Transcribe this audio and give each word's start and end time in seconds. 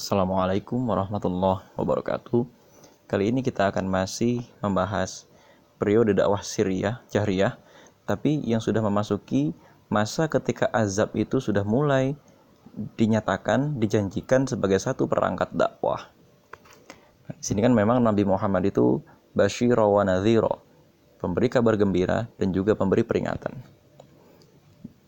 Assalamualaikum 0.00 0.80
warahmatullahi 0.88 1.60
wabarakatuh. 1.76 2.48
Kali 3.04 3.28
ini 3.28 3.44
kita 3.44 3.68
akan 3.68 3.84
masih 3.84 4.40
membahas 4.64 5.28
periode 5.76 6.16
dakwah 6.16 6.40
Syriah 6.40 7.04
Jahriyah, 7.12 7.60
tapi 8.08 8.40
yang 8.48 8.64
sudah 8.64 8.80
memasuki 8.80 9.52
masa 9.92 10.24
ketika 10.24 10.72
azab 10.72 11.12
itu 11.12 11.36
sudah 11.36 11.68
mulai 11.68 12.16
dinyatakan, 12.96 13.76
dijanjikan 13.76 14.48
sebagai 14.48 14.80
satu 14.80 15.04
perangkat 15.04 15.52
dakwah. 15.52 16.08
Di 17.36 17.52
sini 17.52 17.60
kan 17.60 17.76
memang 17.76 18.00
Nabi 18.00 18.24
Muhammad 18.24 18.72
itu 18.72 19.04
basyira 19.36 19.84
wa 19.84 20.00
nadhira, 20.00 20.64
pemberi 21.20 21.52
kabar 21.52 21.76
gembira 21.76 22.24
dan 22.40 22.56
juga 22.56 22.72
pemberi 22.72 23.04
peringatan. 23.04 23.52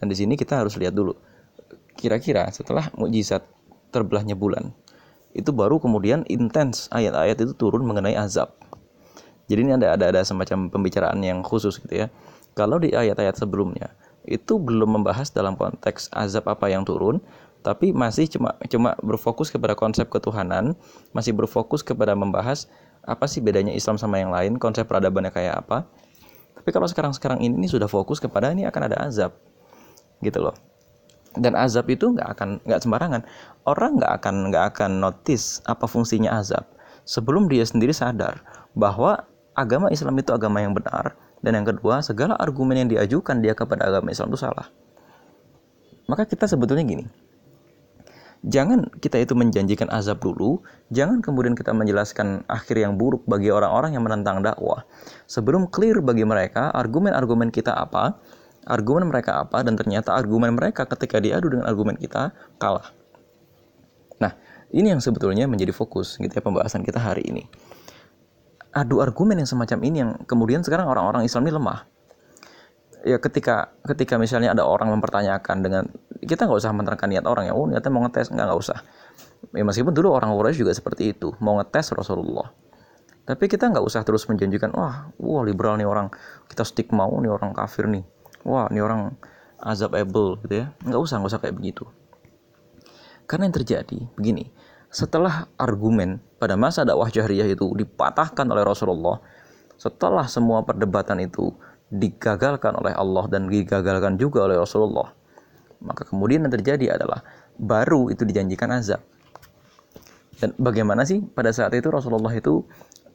Dan 0.04 0.06
di 0.12 0.16
sini 0.20 0.36
kita 0.36 0.60
harus 0.60 0.76
lihat 0.76 0.92
dulu 0.92 1.16
kira-kira 1.96 2.44
setelah 2.52 2.92
mukjizat 2.92 3.40
terbelahnya 3.88 4.36
bulan 4.36 4.81
itu 5.32 5.50
baru 5.50 5.80
kemudian 5.80 6.24
intens 6.28 6.88
ayat-ayat 6.92 7.40
itu 7.40 7.52
turun 7.56 7.84
mengenai 7.88 8.16
azab. 8.16 8.52
Jadi 9.48 9.60
ini 9.68 9.72
ada 9.76 9.96
ada 9.96 10.04
ada 10.12 10.20
semacam 10.24 10.68
pembicaraan 10.68 11.20
yang 11.24 11.40
khusus 11.44 11.80
gitu 11.80 12.06
ya. 12.06 12.06
Kalau 12.52 12.76
di 12.76 12.92
ayat-ayat 12.92 13.40
sebelumnya 13.40 13.96
itu 14.22 14.60
belum 14.60 15.02
membahas 15.02 15.32
dalam 15.32 15.58
konteks 15.58 16.12
azab 16.12 16.46
apa 16.46 16.70
yang 16.70 16.86
turun, 16.86 17.18
tapi 17.64 17.90
masih 17.90 18.28
cuma 18.28 18.54
cuma 18.68 18.94
berfokus 19.02 19.50
kepada 19.50 19.72
konsep 19.74 20.06
ketuhanan, 20.12 20.76
masih 21.16 21.32
berfokus 21.34 21.82
kepada 21.82 22.12
membahas 22.12 22.68
apa 23.02 23.26
sih 23.26 23.42
bedanya 23.42 23.74
Islam 23.74 23.98
sama 23.98 24.22
yang 24.22 24.30
lain, 24.30 24.60
konsep 24.60 24.86
peradabannya 24.86 25.34
kayak 25.34 25.66
apa. 25.66 25.88
Tapi 26.54 26.68
kalau 26.70 26.86
sekarang-sekarang 26.86 27.42
ini, 27.42 27.66
ini 27.66 27.66
sudah 27.66 27.90
fokus 27.90 28.22
kepada 28.22 28.54
ini 28.54 28.68
akan 28.68 28.82
ada 28.86 29.02
azab. 29.10 29.34
Gitu 30.22 30.38
loh 30.38 30.71
dan 31.38 31.56
azab 31.56 31.88
itu 31.88 32.12
nggak 32.12 32.28
akan 32.36 32.48
nggak 32.64 32.80
sembarangan. 32.82 33.22
Orang 33.64 34.00
nggak 34.00 34.12
akan 34.22 34.34
nggak 34.52 34.64
akan 34.76 34.90
notice 35.00 35.64
apa 35.64 35.88
fungsinya 35.88 36.36
azab 36.36 36.66
sebelum 37.08 37.50
dia 37.50 37.66
sendiri 37.66 37.94
sadar 37.94 38.42
bahwa 38.74 39.26
agama 39.54 39.88
Islam 39.92 40.18
itu 40.18 40.30
agama 40.32 40.60
yang 40.60 40.76
benar. 40.76 41.16
Dan 41.42 41.58
yang 41.58 41.66
kedua 41.66 41.98
segala 42.06 42.38
argumen 42.38 42.86
yang 42.86 42.88
diajukan 42.88 43.42
dia 43.42 43.52
kepada 43.52 43.90
agama 43.90 44.14
Islam 44.14 44.30
itu 44.30 44.38
salah. 44.38 44.70
Maka 46.06 46.26
kita 46.26 46.46
sebetulnya 46.46 46.86
gini. 46.86 47.06
Jangan 48.42 48.90
kita 48.98 49.22
itu 49.22 49.38
menjanjikan 49.38 49.86
azab 49.94 50.18
dulu. 50.18 50.62
Jangan 50.90 51.22
kemudian 51.22 51.54
kita 51.54 51.70
menjelaskan 51.70 52.42
akhir 52.50 52.74
yang 52.74 52.98
buruk 52.98 53.22
bagi 53.22 53.54
orang-orang 53.54 53.94
yang 53.94 54.02
menentang 54.02 54.42
dakwah. 54.42 54.82
Sebelum 55.30 55.70
clear 55.70 56.02
bagi 56.02 56.26
mereka 56.26 56.74
argumen-argumen 56.74 57.54
kita 57.54 57.70
apa 57.70 58.18
argumen 58.66 59.10
mereka 59.10 59.42
apa 59.42 59.66
dan 59.66 59.74
ternyata 59.74 60.14
argumen 60.14 60.54
mereka 60.54 60.86
ketika 60.86 61.18
diadu 61.18 61.50
dengan 61.50 61.66
argumen 61.66 61.98
kita 61.98 62.30
kalah. 62.62 62.94
Nah, 64.22 64.32
ini 64.70 64.94
yang 64.94 65.02
sebetulnya 65.02 65.50
menjadi 65.50 65.74
fokus 65.74 66.14
gitu 66.18 66.30
ya 66.30 66.42
pembahasan 66.42 66.86
kita 66.86 67.02
hari 67.02 67.26
ini. 67.26 67.44
Adu 68.72 69.02
argumen 69.02 69.36
yang 69.36 69.48
semacam 69.50 69.78
ini 69.84 69.96
yang 70.00 70.10
kemudian 70.24 70.64
sekarang 70.64 70.88
orang-orang 70.88 71.26
Islam 71.26 71.44
ini 71.44 71.52
lemah. 71.58 71.80
Ya 73.02 73.18
ketika 73.18 73.74
ketika 73.82 74.14
misalnya 74.14 74.54
ada 74.54 74.62
orang 74.62 74.94
mempertanyakan 74.94 75.56
dengan 75.58 75.84
kita 76.22 76.46
nggak 76.46 76.60
usah 76.62 76.70
menerangkan 76.70 77.10
niat 77.10 77.26
orang 77.26 77.50
ya, 77.50 77.52
oh 77.52 77.66
niatnya 77.66 77.90
mau 77.90 78.06
ngetes 78.06 78.30
nggak 78.30 78.46
nggak 78.46 78.60
usah. 78.62 78.78
Ya 79.50 79.66
meskipun 79.66 79.90
dulu 79.90 80.14
orang 80.14 80.30
Quraisy 80.30 80.62
juga 80.62 80.70
seperti 80.70 81.10
itu, 81.10 81.34
mau 81.42 81.58
ngetes 81.58 81.90
Rasulullah. 81.92 82.54
Tapi 83.26 83.50
kita 83.50 83.74
nggak 83.74 83.82
usah 83.82 84.06
terus 84.06 84.22
menjanjikan, 84.30 84.70
wah, 84.70 85.10
wah 85.18 85.42
liberal 85.42 85.74
nih 85.78 85.86
orang, 85.86 86.14
kita 86.46 86.62
stick 86.62 86.94
mau 86.94 87.10
nih 87.18 87.30
orang 87.30 87.54
kafir 87.54 87.90
nih 87.90 88.06
wah 88.42 88.66
ini 88.70 88.80
orang 88.82 89.14
azab 89.62 89.94
able 89.94 90.38
gitu 90.46 90.66
ya. 90.66 90.66
Nggak 90.82 91.00
usah 91.00 91.16
nggak 91.22 91.30
usah 91.32 91.40
kayak 91.40 91.56
begitu. 91.56 91.84
Karena 93.26 93.48
yang 93.48 93.56
terjadi 93.56 93.98
begini. 94.18 94.50
Setelah 94.92 95.48
argumen 95.56 96.20
pada 96.36 96.52
masa 96.52 96.84
dakwah 96.84 97.08
jahriyah 97.08 97.48
itu 97.48 97.64
dipatahkan 97.72 98.44
oleh 98.44 98.60
Rasulullah 98.60 99.24
setelah 99.80 100.28
semua 100.28 100.62
perdebatan 100.68 101.16
itu 101.24 101.48
digagalkan 101.88 102.76
oleh 102.76 102.92
Allah 102.92 103.24
dan 103.32 103.48
digagalkan 103.48 104.20
juga 104.20 104.44
oleh 104.44 104.60
Rasulullah 104.60 105.16
maka 105.82 106.06
kemudian 106.06 106.46
yang 106.46 106.54
terjadi 106.54 106.96
adalah 106.96 107.26
baru 107.58 108.08
itu 108.08 108.22
dijanjikan 108.22 108.70
azab. 108.72 109.02
Dan 110.38 110.54
bagaimana 110.58 111.06
sih 111.06 111.22
pada 111.22 111.54
saat 111.54 111.74
itu 111.74 111.86
Rasulullah 111.90 112.32
itu 112.34 112.66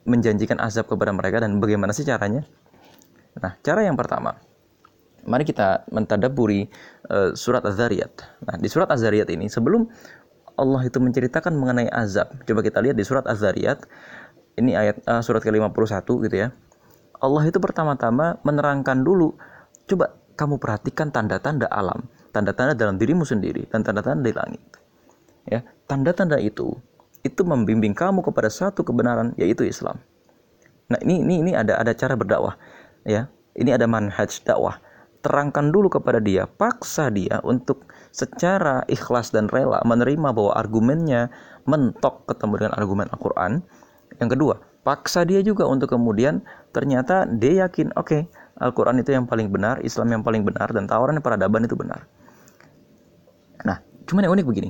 menjanjikan 0.07 0.59
azab 0.63 0.88
kepada 0.88 1.12
mereka 1.12 1.44
dan 1.44 1.59
bagaimana 1.59 1.91
sih 1.91 2.07
caranya? 2.07 2.47
Nah 3.40 3.59
cara 3.59 3.84
yang 3.84 4.00
pertama 4.00 4.40
mari 5.27 5.43
kita 5.43 5.85
mentadaburi 5.91 6.71
uh, 7.11 7.35
surat 7.35 7.61
Az-Zariyat. 7.67 8.23
Nah, 8.47 8.55
di 8.55 8.71
surat 8.71 8.88
Az-Zariyat 8.88 9.27
ini 9.29 9.51
sebelum 9.51 9.85
Allah 10.57 10.81
itu 10.88 10.97
menceritakan 10.97 11.53
mengenai 11.53 11.91
azab. 11.91 12.33
Coba 12.47 12.65
kita 12.65 12.81
lihat 12.81 12.95
di 12.97 13.05
surat 13.05 13.27
Az-Zariyat. 13.27 13.85
Ini 14.57 14.73
ayat 14.73 14.97
uh, 15.05 15.21
surat 15.21 15.43
ke-51 15.43 16.01
gitu 16.01 16.35
ya. 16.35 16.49
Allah 17.21 17.43
itu 17.45 17.61
pertama-tama 17.61 18.41
menerangkan 18.41 19.03
dulu 19.05 19.38
coba 19.85 20.17
kamu 20.38 20.57
perhatikan 20.57 21.09
tanda-tanda 21.09 21.69
alam, 21.69 22.05
tanda-tanda 22.29 22.73
dalam 22.77 22.97
dirimu 22.97 23.25
sendiri 23.25 23.65
dan 23.69 23.81
tanda-tanda 23.85 24.21
di 24.25 24.33
langit. 24.33 24.63
Ya, 25.45 25.61
tanda-tanda 25.85 26.41
itu 26.41 26.77
itu 27.25 27.41
membimbing 27.44 27.97
kamu 27.97 28.21
kepada 28.21 28.47
satu 28.47 28.85
kebenaran 28.85 29.33
yaitu 29.35 29.65
Islam. 29.65 29.99
Nah, 30.88 31.01
ini 31.03 31.25
ini 31.25 31.35
ini 31.44 31.51
ada 31.57 31.77
ada 31.77 31.91
cara 31.91 32.15
berdakwah 32.15 32.55
ya. 33.03 33.27
Ini 33.57 33.73
ada 33.73 33.89
manhaj 33.89 34.45
dakwah 34.45 34.77
terangkan 35.22 35.73
dulu 35.73 35.89
kepada 35.91 36.22
dia, 36.22 36.45
paksa 36.45 37.09
dia 37.09 37.41
untuk 37.41 37.89
secara 38.13 38.85
ikhlas 38.88 39.33
dan 39.33 39.50
rela 39.50 39.81
menerima 39.83 40.33
bahwa 40.33 40.53
argumennya 40.55 41.29
mentok 41.67 42.25
ketemu 42.29 42.53
dengan 42.66 42.73
argumen 42.78 43.07
Al-Quran. 43.11 43.61
Yang 44.17 44.29
kedua, 44.38 44.56
paksa 44.88 45.27
dia 45.27 45.44
juga 45.44 45.67
untuk 45.67 45.91
kemudian 45.91 46.41
ternyata 46.72 47.27
dia 47.27 47.67
yakin, 47.67 47.94
oke, 47.97 48.07
okay, 48.07 48.22
Al-Quran 48.57 49.03
itu 49.03 49.13
yang 49.13 49.29
paling 49.29 49.53
benar, 49.53 49.83
Islam 49.85 50.09
yang 50.17 50.23
paling 50.25 50.41
benar, 50.41 50.72
dan 50.73 50.89
tawaran 50.89 51.22
peradaban 51.22 51.67
itu 51.67 51.77
benar. 51.77 52.09
Nah, 53.61 53.83
cuman 54.09 54.25
yang 54.25 54.33
unik 54.33 54.45
begini, 54.50 54.69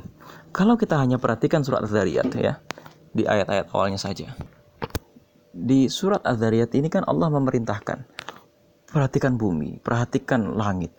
kalau 0.51 0.75
kita 0.75 0.99
hanya 0.99 1.21
perhatikan 1.21 1.63
surat 1.63 1.85
Az-Zariyat 1.87 2.27
ya, 2.35 2.59
di 3.15 3.23
ayat-ayat 3.23 3.71
awalnya 3.71 3.99
saja. 4.01 4.33
Di 5.55 5.87
surat 5.87 6.19
Az-Zariyat 6.27 6.75
ini 6.75 6.91
kan 6.91 7.07
Allah 7.07 7.31
memerintahkan 7.31 8.03
perhatikan 8.87 9.35
bumi, 9.35 9.79
perhatikan 9.83 10.55
langit, 10.55 10.95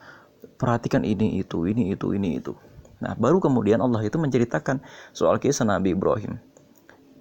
perhatikan 0.60 1.03
ini 1.03 1.41
itu, 1.41 1.65
ini 1.65 1.93
itu, 1.93 2.12
ini 2.12 2.38
itu. 2.38 2.53
Nah, 2.99 3.15
baru 3.15 3.38
kemudian 3.38 3.78
Allah 3.78 4.03
itu 4.03 4.19
menceritakan 4.19 4.82
soal 5.15 5.38
kisah 5.38 5.65
Nabi 5.65 5.94
Ibrahim. 5.94 6.37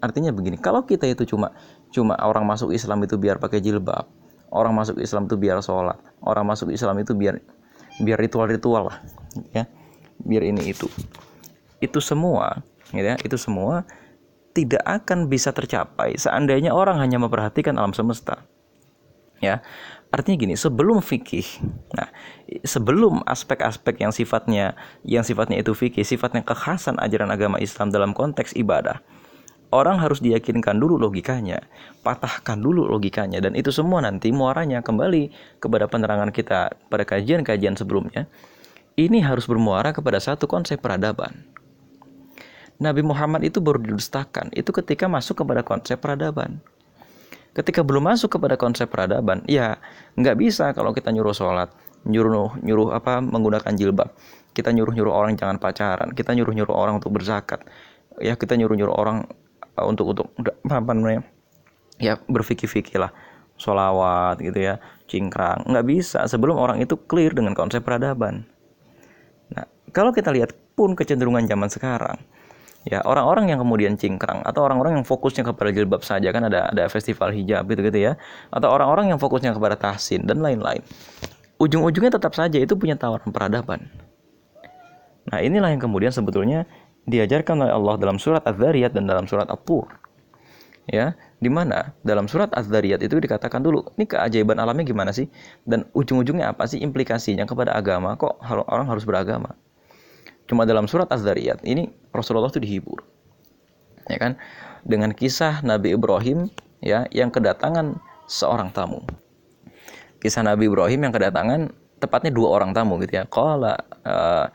Artinya 0.02 0.30
begini, 0.30 0.58
kalau 0.62 0.86
kita 0.86 1.10
itu 1.10 1.26
cuma 1.26 1.54
cuma 1.90 2.14
orang 2.22 2.46
masuk 2.46 2.74
Islam 2.74 3.02
itu 3.06 3.18
biar 3.18 3.42
pakai 3.42 3.62
jilbab, 3.62 4.06
orang 4.54 4.74
masuk 4.78 5.02
Islam 5.02 5.26
itu 5.26 5.38
biar 5.38 5.62
sholat, 5.64 5.98
orang 6.22 6.46
masuk 6.46 6.70
Islam 6.70 7.02
itu 7.02 7.18
biar 7.18 7.42
biar 7.98 8.18
ritual-ritual 8.22 8.94
lah, 8.94 8.98
ya, 9.54 9.66
biar 10.22 10.46
ini 10.46 10.70
itu. 10.70 10.86
Itu 11.82 11.98
semua, 12.02 12.62
ya, 12.94 13.18
itu 13.22 13.38
semua 13.38 13.86
tidak 14.54 14.82
akan 14.86 15.30
bisa 15.30 15.54
tercapai 15.54 16.18
seandainya 16.18 16.74
orang 16.74 16.98
hanya 16.98 17.22
memperhatikan 17.22 17.78
alam 17.78 17.94
semesta. 17.94 18.42
Ya, 19.38 19.62
Artinya 20.08 20.40
gini, 20.40 20.56
sebelum 20.56 21.04
fikih, 21.04 21.44
nah 21.92 22.08
sebelum 22.64 23.28
aspek-aspek 23.28 24.00
yang 24.00 24.16
sifatnya 24.16 24.72
yang 25.04 25.28
sifatnya 25.28 25.60
itu 25.60 25.76
fikih, 25.76 26.08
sifatnya 26.08 26.48
kekhasan 26.48 26.96
ajaran 26.96 27.28
agama 27.28 27.60
Islam 27.60 27.92
dalam 27.92 28.16
konteks 28.16 28.56
ibadah, 28.56 29.04
orang 29.76 30.00
harus 30.00 30.24
diyakinkan 30.24 30.80
dulu 30.80 30.96
logikanya, 30.96 31.60
patahkan 32.08 32.56
dulu 32.56 32.88
logikanya, 32.88 33.44
dan 33.44 33.52
itu 33.52 33.68
semua 33.68 34.00
nanti 34.00 34.32
muaranya 34.32 34.80
kembali 34.80 35.28
kepada 35.60 35.92
penerangan 35.92 36.32
kita 36.32 36.72
pada 36.88 37.04
kajian-kajian 37.04 37.76
sebelumnya. 37.76 38.32
Ini 38.96 39.22
harus 39.28 39.44
bermuara 39.44 39.92
kepada 39.92 40.24
satu 40.24 40.48
konsep 40.48 40.80
peradaban. 40.80 41.46
Nabi 42.80 43.04
Muhammad 43.04 43.44
itu 43.44 43.60
baru 43.60 43.84
didustakan, 43.84 44.56
itu 44.56 44.72
ketika 44.72 45.12
masuk 45.12 45.44
kepada 45.44 45.68
konsep 45.68 46.00
peradaban 46.00 46.64
ketika 47.58 47.82
belum 47.82 48.06
masuk 48.06 48.38
kepada 48.38 48.54
konsep 48.54 48.86
peradaban 48.86 49.42
ya 49.50 49.82
nggak 50.14 50.38
bisa 50.38 50.70
kalau 50.78 50.94
kita 50.94 51.10
nyuruh 51.10 51.34
sholat 51.34 51.74
nyuruh 52.06 52.62
nyuruh 52.62 52.94
apa 52.94 53.20
menggunakan 53.20 53.74
jilbab. 53.74 54.14
Kita 54.54 54.74
nyuruh 54.74 54.94
nyuruh 54.94 55.14
orang 55.14 55.34
jangan 55.34 55.58
pacaran 55.58 56.14
kita 56.14 56.38
nyuruh 56.38 56.54
nyuruh 56.54 56.76
orang 56.78 57.02
untuk 57.02 57.18
berzakat. 57.18 57.66
Ya 58.22 58.38
kita 58.38 58.54
nyuruh 58.54 58.78
nyuruh 58.78 58.96
orang 58.96 59.26
uh, 59.78 59.86
untuk 59.86 60.14
untuk 60.14 60.28
apa 60.70 60.92
namanya 60.94 61.26
ya 61.98 62.22
berfikir-fikir 62.30 63.02
lah 63.02 63.10
sholawat 63.58 64.38
gitu 64.38 64.70
ya 64.70 64.78
cingkrang 65.10 65.66
nggak 65.66 65.86
bisa 65.90 66.30
sebelum 66.30 66.62
orang 66.62 66.78
itu 66.78 66.94
clear 67.10 67.34
dengan 67.34 67.58
konsep 67.58 67.82
peradaban. 67.82 68.46
Nah 69.50 69.66
kalau 69.94 70.14
kita 70.14 70.30
lihat 70.30 70.54
pun 70.78 70.94
kecenderungan 70.94 71.50
zaman 71.50 71.70
sekarang 71.74 72.18
ya 72.88 73.04
orang-orang 73.04 73.52
yang 73.52 73.60
kemudian 73.60 74.00
cingkrang 74.00 74.42
atau 74.48 74.64
orang-orang 74.64 75.04
yang 75.04 75.06
fokusnya 75.06 75.44
kepada 75.44 75.70
jilbab 75.76 76.02
saja 76.08 76.32
kan 76.32 76.48
ada 76.48 76.72
ada 76.72 76.88
festival 76.88 77.36
hijab 77.36 77.68
gitu 77.68 77.84
gitu 77.84 78.00
ya 78.00 78.16
atau 78.50 78.72
orang-orang 78.72 79.12
yang 79.12 79.20
fokusnya 79.20 79.52
kepada 79.52 79.76
tahsin 79.76 80.24
dan 80.24 80.40
lain-lain 80.40 80.80
ujung-ujungnya 81.60 82.16
tetap 82.16 82.32
saja 82.32 82.56
itu 82.56 82.80
punya 82.80 82.96
tawaran 82.96 83.30
peradaban 83.30 83.92
nah 85.28 85.44
inilah 85.44 85.76
yang 85.76 85.84
kemudian 85.84 86.16
sebetulnya 86.16 86.64
diajarkan 87.08 87.64
oleh 87.64 87.74
Allah 87.74 87.96
dalam 87.98 88.20
surat 88.20 88.44
Az-Zariyat 88.44 88.92
dan 88.92 89.08
dalam 89.08 89.26
surat 89.26 89.48
At-Tur. 89.48 89.88
Ya, 90.88 91.20
di 91.44 91.52
mana 91.52 91.92
dalam 92.00 92.32
surat 92.32 92.52
Az-Zariyat 92.56 93.04
itu 93.04 93.20
dikatakan 93.20 93.60
dulu, 93.60 93.84
ini 94.00 94.08
keajaiban 94.08 94.56
alamnya 94.56 94.88
gimana 94.88 95.12
sih? 95.12 95.28
Dan 95.68 95.88
ujung-ujungnya 95.92 96.56
apa 96.56 96.68
sih 96.68 96.80
implikasinya 96.80 97.48
kepada 97.48 97.76
agama? 97.76 98.16
Kok 98.16 98.44
orang 98.68 98.88
harus 98.88 99.04
beragama? 99.04 99.56
Cuma 100.48 100.64
dalam 100.64 100.88
surat 100.88 101.12
Az-Zariyat 101.12 101.62
ini 101.68 101.92
Rasulullah 102.16 102.50
itu 102.50 102.64
dihibur. 102.64 103.04
Ya 104.08 104.18
kan? 104.18 104.40
Dengan 104.88 105.12
kisah 105.12 105.60
Nabi 105.62 105.92
Ibrahim 105.94 106.48
ya 106.80 107.04
yang 107.12 107.28
kedatangan 107.28 108.00
seorang 108.32 108.72
tamu. 108.72 109.04
Kisah 110.24 110.48
Nabi 110.48 110.72
Ibrahim 110.72 111.04
yang 111.04 111.14
kedatangan 111.14 111.72
tepatnya 112.00 112.32
dua 112.32 112.56
orang 112.56 112.72
tamu 112.72 112.96
gitu 113.04 113.20
ya. 113.20 113.28
Qala 113.28 113.76
uh, 114.08 114.48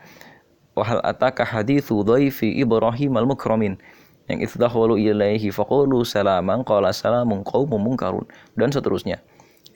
wahal 0.73 0.99
ataka 1.05 1.45
hadithu 1.45 2.01
dhaifi 2.01 2.49
Ibrahim 2.57 3.13
al-mukramin 3.21 3.77
yang 4.25 4.39
ithdahwalu 4.41 4.97
ilaihi 4.97 5.53
faqulu 5.53 6.01
salaman 6.07 6.65
qala 6.65 6.89
salamun 6.89 7.45
qaumun 7.45 7.77
munkarun 7.77 8.25
dan 8.57 8.73
seterusnya. 8.73 9.21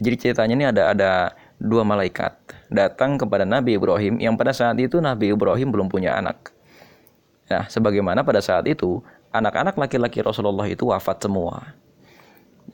Jadi 0.02 0.16
ceritanya 0.18 0.54
ini 0.54 0.66
ada 0.66 0.84
ada 0.94 1.12
dua 1.58 1.82
malaikat 1.82 2.38
datang 2.70 3.18
kepada 3.18 3.44
Nabi 3.44 3.78
Ibrahim 3.82 4.22
yang 4.22 4.38
pada 4.38 4.54
saat 4.54 4.78
itu 4.78 5.02
Nabi 5.02 5.34
Ibrahim 5.34 5.74
belum 5.74 5.88
punya 5.90 6.14
anak. 6.18 6.54
Nah, 7.48 7.66
sebagaimana 7.66 8.22
pada 8.22 8.44
saat 8.44 8.68
itu 8.70 9.02
anak-anak 9.34 9.80
laki-laki 9.80 10.22
Rasulullah 10.22 10.68
itu 10.68 10.90
wafat 10.92 11.24
semua. 11.24 11.74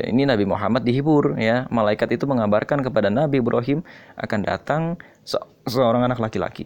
Ya, 0.02 0.10
ini 0.10 0.26
Nabi 0.26 0.50
Muhammad 0.50 0.82
dihibur 0.82 1.38
ya. 1.38 1.70
Malaikat 1.70 2.10
itu 2.18 2.26
mengabarkan 2.26 2.82
kepada 2.82 3.14
Nabi 3.14 3.40
Ibrahim 3.40 3.86
akan 4.18 4.40
datang 4.42 4.98
se 5.22 5.38
seorang 5.70 6.04
anak 6.10 6.18
laki-laki. 6.18 6.66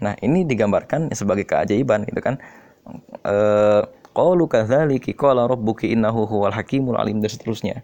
Nah, 0.00 0.16
ini 0.20 0.44
digambarkan 0.44 1.12
sebagai 1.16 1.48
keajaiban 1.48 2.04
gitu 2.08 2.20
kan. 2.20 2.36
Eh, 3.24 3.82
qalu 4.12 4.44
kadzaliki 4.48 5.16
qala 5.16 5.48
rabbuki 5.48 5.92
innahu 5.92 6.28
huwal 6.28 6.52
hakimul 6.52 6.96
alim 7.00 7.24
dan 7.24 7.32
seterusnya. 7.32 7.80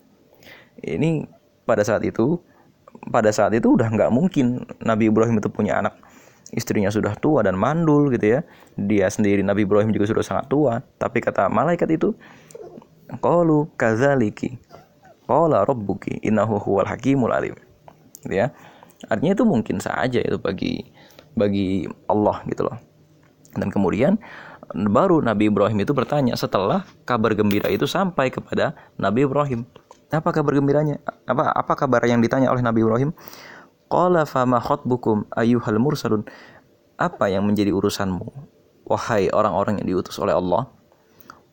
Ini 0.81 1.25
pada 1.67 1.83
saat 1.83 2.07
itu 2.07 2.39
pada 3.13 3.29
saat 3.35 3.53
itu 3.53 3.77
udah 3.77 3.93
nggak 3.93 4.11
mungkin 4.15 4.65
Nabi 4.81 5.13
Ibrahim 5.13 5.43
itu 5.43 5.51
punya 5.53 5.83
anak. 5.83 5.99
Istrinya 6.55 6.89
sudah 6.95 7.19
tua 7.19 7.43
dan 7.43 7.59
mandul 7.59 8.09
gitu 8.15 8.39
ya. 8.39 8.41
Dia 8.79 9.11
sendiri 9.11 9.43
Nabi 9.43 9.67
Ibrahim 9.67 9.91
juga 9.91 10.07
sudah 10.07 10.25
sangat 10.25 10.47
tua. 10.47 10.79
Tapi 10.97 11.19
kata 11.19 11.51
malaikat 11.51 11.91
itu 11.99 12.15
qalu 13.19 13.67
kadzaliki 13.75 14.57
qala 15.27 15.67
rabbuki 15.67 16.23
innahu 16.23 16.57
huwal 16.63 16.87
hakimul 16.87 17.35
alim. 17.35 17.59
Gitu 18.23 18.47
ya. 18.47 18.55
Artinya 19.11 19.35
itu 19.37 19.45
mungkin 19.45 19.83
saja 19.83 20.23
itu 20.23 20.39
bagi 20.39 20.87
bagi 21.37 21.85
Allah 22.09 22.41
gitu 22.49 22.65
loh. 22.65 22.79
Dan 23.53 23.69
kemudian 23.69 24.17
baru 24.73 25.21
Nabi 25.21 25.51
Ibrahim 25.53 25.79
itu 25.83 25.93
bertanya 25.93 26.35
setelah 26.39 26.87
kabar 27.05 27.35
gembira 27.37 27.69
itu 27.69 27.85
sampai 27.85 28.33
kepada 28.33 28.73
Nabi 28.97 29.27
Ibrahim. 29.29 29.67
Apa 30.15 30.31
kabar 30.31 30.55
gembiranya? 30.55 31.03
Apa 31.27 31.51
apa 31.51 31.73
kabar 31.75 32.03
yang 32.07 32.23
ditanya 32.23 32.55
oleh 32.55 32.63
Nabi 32.63 32.87
Ibrahim? 32.87 33.11
Qala 33.91 34.23
fama 34.23 34.63
khatbukum 34.63 35.27
ayyuhal 35.35 35.83
mursalun. 35.83 36.23
Apa 36.95 37.27
yang 37.27 37.43
menjadi 37.43 37.75
urusanmu 37.75 38.31
wahai 38.87 39.29
orang-orang 39.35 39.83
yang 39.83 39.99
diutus 39.99 40.17
oleh 40.23 40.33
Allah? 40.33 40.71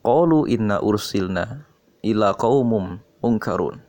Qalu 0.06 0.46
inna 0.54 0.78
ursilna 0.80 1.66
ila 2.06 2.38
qaumum 2.38 3.02
munkarun. 3.26 3.82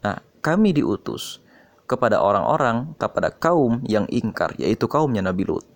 Nah, 0.00 0.22
kami 0.40 0.72
diutus 0.72 1.44
kepada 1.84 2.24
orang-orang, 2.24 2.96
kepada 2.96 3.32
kaum 3.32 3.84
yang 3.84 4.08
ingkar, 4.08 4.56
yaitu 4.56 4.88
kaumnya 4.88 5.20
Nabi 5.20 5.44
Lut. 5.44 5.66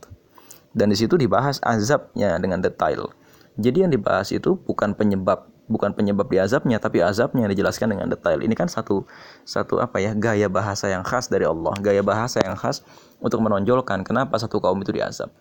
Dan 0.72 0.88
di 0.88 0.96
situ 0.96 1.20
dibahas 1.20 1.60
azabnya 1.60 2.40
dengan 2.40 2.64
detail. 2.64 3.12
Jadi 3.60 3.84
yang 3.84 3.92
dibahas 3.92 4.32
itu 4.32 4.56
bukan 4.56 4.96
penyebab 4.96 5.51
bukan 5.72 5.96
penyebab 5.96 6.28
di 6.28 6.36
azabnya, 6.36 6.76
tapi 6.76 7.00
azabnya 7.00 7.48
dijelaskan 7.48 7.96
dengan 7.96 8.12
detail. 8.12 8.44
Ini 8.44 8.52
kan 8.52 8.68
satu 8.68 9.08
satu 9.48 9.80
apa 9.80 9.96
ya 10.04 10.12
gaya 10.12 10.52
bahasa 10.52 10.92
yang 10.92 11.00
khas 11.00 11.32
dari 11.32 11.48
Allah, 11.48 11.72
gaya 11.80 12.04
bahasa 12.04 12.44
yang 12.44 12.54
khas 12.60 12.84
untuk 13.24 13.40
menonjolkan 13.40 14.04
kenapa 14.04 14.36
satu 14.36 14.60
kaum 14.60 14.76
itu 14.84 14.92
diazab. 14.92 15.32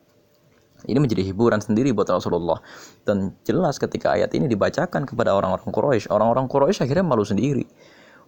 Ini 0.87 0.97
menjadi 0.97 1.21
hiburan 1.21 1.61
sendiri 1.61 1.93
buat 1.93 2.09
Rasulullah. 2.09 2.57
Dan 3.05 3.37
jelas 3.45 3.77
ketika 3.77 4.17
ayat 4.17 4.33
ini 4.33 4.49
dibacakan 4.49 5.05
kepada 5.05 5.37
orang-orang 5.37 5.69
Quraisy, 5.69 6.09
orang-orang 6.09 6.49
Quraisy 6.49 6.81
akhirnya 6.81 7.05
malu 7.05 7.21
sendiri. 7.21 7.69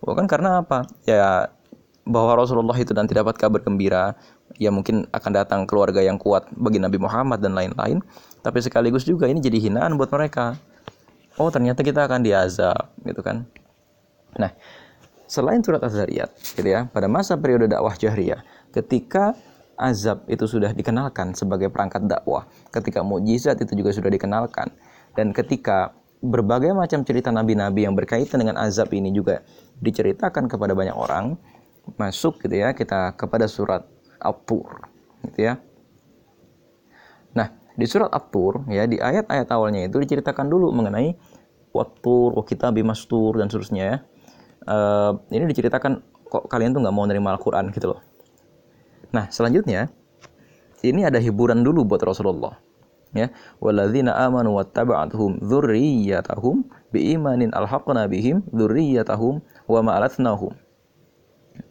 Bukan 0.04 0.30
karena 0.30 0.62
apa? 0.62 0.86
Ya 1.08 1.50
bahwa 2.04 2.36
Rasulullah 2.36 2.76
itu 2.76 2.92
nanti 2.92 3.16
dapat 3.16 3.40
kabar 3.40 3.64
gembira, 3.64 4.14
ya 4.60 4.70
mungkin 4.70 5.08
akan 5.10 5.32
datang 5.32 5.62
keluarga 5.64 6.04
yang 6.04 6.20
kuat 6.20 6.52
bagi 6.52 6.78
Nabi 6.78 7.00
Muhammad 7.00 7.40
dan 7.40 7.56
lain-lain, 7.56 8.04
tapi 8.44 8.60
sekaligus 8.60 9.08
juga 9.08 9.26
ini 9.32 9.40
jadi 9.40 9.72
hinaan 9.72 9.96
buat 9.96 10.12
mereka. 10.12 10.60
Oh, 11.42 11.50
ternyata 11.50 11.82
kita 11.82 12.06
akan 12.06 12.22
diazab, 12.22 12.94
gitu 13.02 13.22
kan. 13.26 13.50
Nah, 14.38 14.54
selain 15.26 15.66
surat 15.66 15.82
Az-Zariyat, 15.82 16.30
gitu 16.58 16.70
ya, 16.70 16.86
pada 16.94 17.10
masa 17.10 17.34
periode 17.34 17.66
dakwah 17.66 17.98
jahriyah, 17.98 18.46
ketika 18.70 19.34
azab 19.74 20.30
itu 20.30 20.46
sudah 20.46 20.70
dikenalkan 20.78 21.34
sebagai 21.34 21.74
perangkat 21.74 22.06
dakwah, 22.06 22.46
ketika 22.70 23.02
mukjizat 23.02 23.58
itu 23.66 23.74
juga 23.74 23.90
sudah 23.90 24.14
dikenalkan, 24.14 24.70
dan 25.18 25.34
ketika 25.34 25.98
berbagai 26.22 26.72
macam 26.78 27.02
cerita 27.02 27.34
nabi-nabi 27.34 27.84
yang 27.84 27.98
berkaitan 27.98 28.46
dengan 28.46 28.62
azab 28.62 28.94
ini 28.94 29.10
juga 29.10 29.42
diceritakan 29.82 30.46
kepada 30.46 30.78
banyak 30.78 30.94
orang, 30.94 31.36
masuk 32.00 32.40
gitu 32.46 32.64
ya 32.64 32.72
kita 32.72 33.12
kepada 33.18 33.50
surat 33.50 33.84
At-Tur 34.24 34.88
gitu 35.28 35.52
ya. 35.52 35.60
Nah, 37.36 37.52
di 37.74 37.86
surat 37.90 38.10
At-Tur 38.14 38.70
ya 38.70 38.86
di 38.86 39.02
ayat-ayat 39.02 39.50
awalnya 39.50 39.90
itu 39.90 39.98
diceritakan 39.98 40.50
dulu 40.50 40.70
mengenai 40.74 41.18
Wat-Tur, 41.74 42.38
kita 42.46 42.70
bimastur 42.70 43.42
dan 43.42 43.50
seterusnya 43.50 43.84
ya. 43.84 43.98
Uh, 44.64 45.18
ini 45.34 45.50
diceritakan 45.50 46.06
kok 46.30 46.46
kalian 46.46 46.72
tuh 46.72 46.86
nggak 46.86 46.94
mau 46.94 47.10
nerima 47.10 47.34
Al-Qur'an 47.34 47.74
gitu 47.74 47.98
loh. 47.98 48.00
Nah, 49.10 49.26
selanjutnya 49.34 49.90
ini 50.86 51.02
ada 51.02 51.18
hiburan 51.18 51.66
dulu 51.66 51.82
buat 51.82 52.06
Rasulullah 52.06 52.62
ya 53.14 53.30
walladzina 53.62 54.18
amanu 54.26 54.58
wattaba'atuhum 54.58 55.46
dzurriyyatahum 55.46 56.66
biimanin 56.90 57.54
alhaqna 57.54 58.10
bihim 58.10 58.42
dzurriyyatahum 58.50 59.40
wa 59.70 59.80
ma'alatnahum 59.86 60.58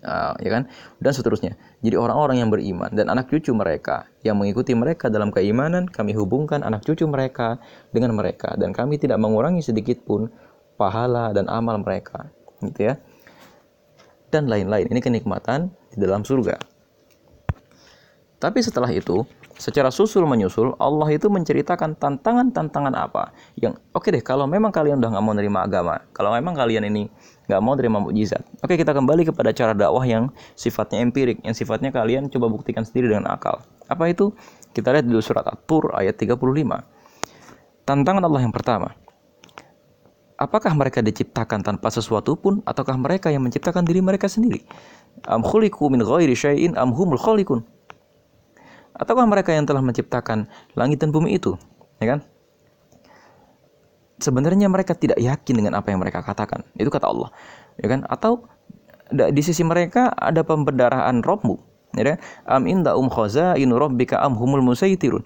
uh, 0.02 0.34
ya 0.38 0.50
kan? 0.50 0.62
Dan 0.98 1.12
seterusnya. 1.12 1.52
Jadi 1.82 1.96
orang-orang 1.98 2.42
yang 2.42 2.50
beriman 2.50 2.90
dan 2.94 3.10
anak 3.10 3.30
cucu 3.30 3.50
mereka 3.54 4.06
yang 4.22 4.38
mengikuti 4.38 4.74
mereka 4.74 5.10
dalam 5.10 5.34
keimanan 5.34 5.90
kami 5.90 6.14
hubungkan 6.14 6.62
anak 6.62 6.86
cucu 6.86 7.06
mereka 7.06 7.58
dengan 7.90 8.14
mereka. 8.14 8.54
Dan 8.58 8.74
kami 8.74 8.98
tidak 8.98 9.18
mengurangi 9.18 9.62
sedikit 9.62 10.02
pun 10.02 10.30
pahala 10.78 11.30
dan 11.34 11.46
amal 11.50 11.78
mereka. 11.82 12.30
Gitu 12.62 12.92
ya. 12.92 12.94
Dan 14.32 14.48
lain-lain. 14.48 14.88
Ini 14.88 15.00
kenikmatan 15.02 15.70
di 15.92 16.02
dalam 16.02 16.24
surga. 16.24 16.56
Tapi 18.42 18.58
setelah 18.58 18.90
itu 18.90 19.22
secara 19.62 19.94
susul 19.94 20.26
menyusul 20.26 20.74
Allah 20.82 21.06
itu 21.14 21.30
menceritakan 21.30 21.94
tantangan-tantangan 21.94 22.94
apa 22.98 23.30
yang 23.54 23.78
oke 23.94 24.02
okay 24.02 24.18
deh 24.18 24.22
kalau 24.26 24.50
memang 24.50 24.74
kalian 24.74 24.98
udah 24.98 25.14
nggak 25.14 25.24
mau 25.24 25.34
nerima 25.38 25.62
agama 25.62 26.02
kalau 26.10 26.34
memang 26.34 26.58
kalian 26.58 26.90
ini 26.90 27.06
nggak 27.46 27.60
mau 27.62 27.78
terima 27.78 28.02
mukjizat 28.02 28.42
oke 28.58 28.66
okay, 28.66 28.76
kita 28.82 28.90
kembali 28.90 29.30
kepada 29.30 29.54
cara 29.54 29.70
dakwah 29.78 30.02
yang 30.02 30.34
sifatnya 30.58 30.98
empirik 31.06 31.38
yang 31.46 31.54
sifatnya 31.54 31.94
kalian 31.94 32.26
coba 32.26 32.48
buktikan 32.48 32.82
sendiri 32.82 33.12
dengan 33.12 33.28
akal. 33.30 33.60
Apa 33.86 34.08
itu? 34.08 34.32
Kita 34.72 34.88
lihat 34.88 35.04
dulu 35.04 35.20
surat 35.20 35.44
At-Tur 35.44 35.92
ayat 35.92 36.16
35 36.16 36.40
tantangan 37.84 38.24
Allah 38.24 38.42
yang 38.42 38.54
pertama. 38.54 38.96
Apakah 40.40 40.74
mereka 40.74 41.04
diciptakan 41.04 41.62
tanpa 41.62 41.86
sesuatu 41.92 42.34
pun 42.34 42.66
ataukah 42.66 42.98
mereka 42.98 43.30
yang 43.30 43.46
menciptakan 43.46 43.86
diri 43.86 44.02
mereka 44.02 44.26
sendiri? 44.26 44.66
Am 45.28 45.44
khuliqu 45.44 45.86
min 45.86 46.02
ghairi 46.02 46.34
syai'in 46.34 46.74
am 46.74 46.90
humul 46.90 47.20
Ataukah 48.92 49.24
mereka 49.24 49.56
yang 49.56 49.64
telah 49.64 49.80
menciptakan 49.80 50.48
langit 50.76 51.00
dan 51.00 51.08
bumi 51.08 51.40
itu? 51.40 51.56
Ya 51.96 52.16
kan? 52.16 52.20
Sebenarnya 54.20 54.68
mereka 54.68 54.92
tidak 54.94 55.18
yakin 55.18 55.54
dengan 55.58 55.80
apa 55.80 55.90
yang 55.90 55.98
mereka 55.98 56.20
katakan. 56.20 56.62
Itu 56.76 56.92
kata 56.92 57.08
Allah. 57.08 57.32
Ya 57.80 57.88
kan? 57.88 58.04
Atau 58.06 58.46
di 59.10 59.42
sisi 59.42 59.64
mereka 59.64 60.12
ada 60.12 60.44
pembedaraan 60.44 61.24
robmu. 61.24 61.56
Ya 61.96 62.14
kan? 62.14 62.18
Am 62.44 62.62
inda 62.68 62.94
um 62.94 63.08
khazainu 63.08 63.80
rabbika 63.80 64.20
am 64.20 64.36
humul 64.36 64.60
musaitirun. 64.60 65.24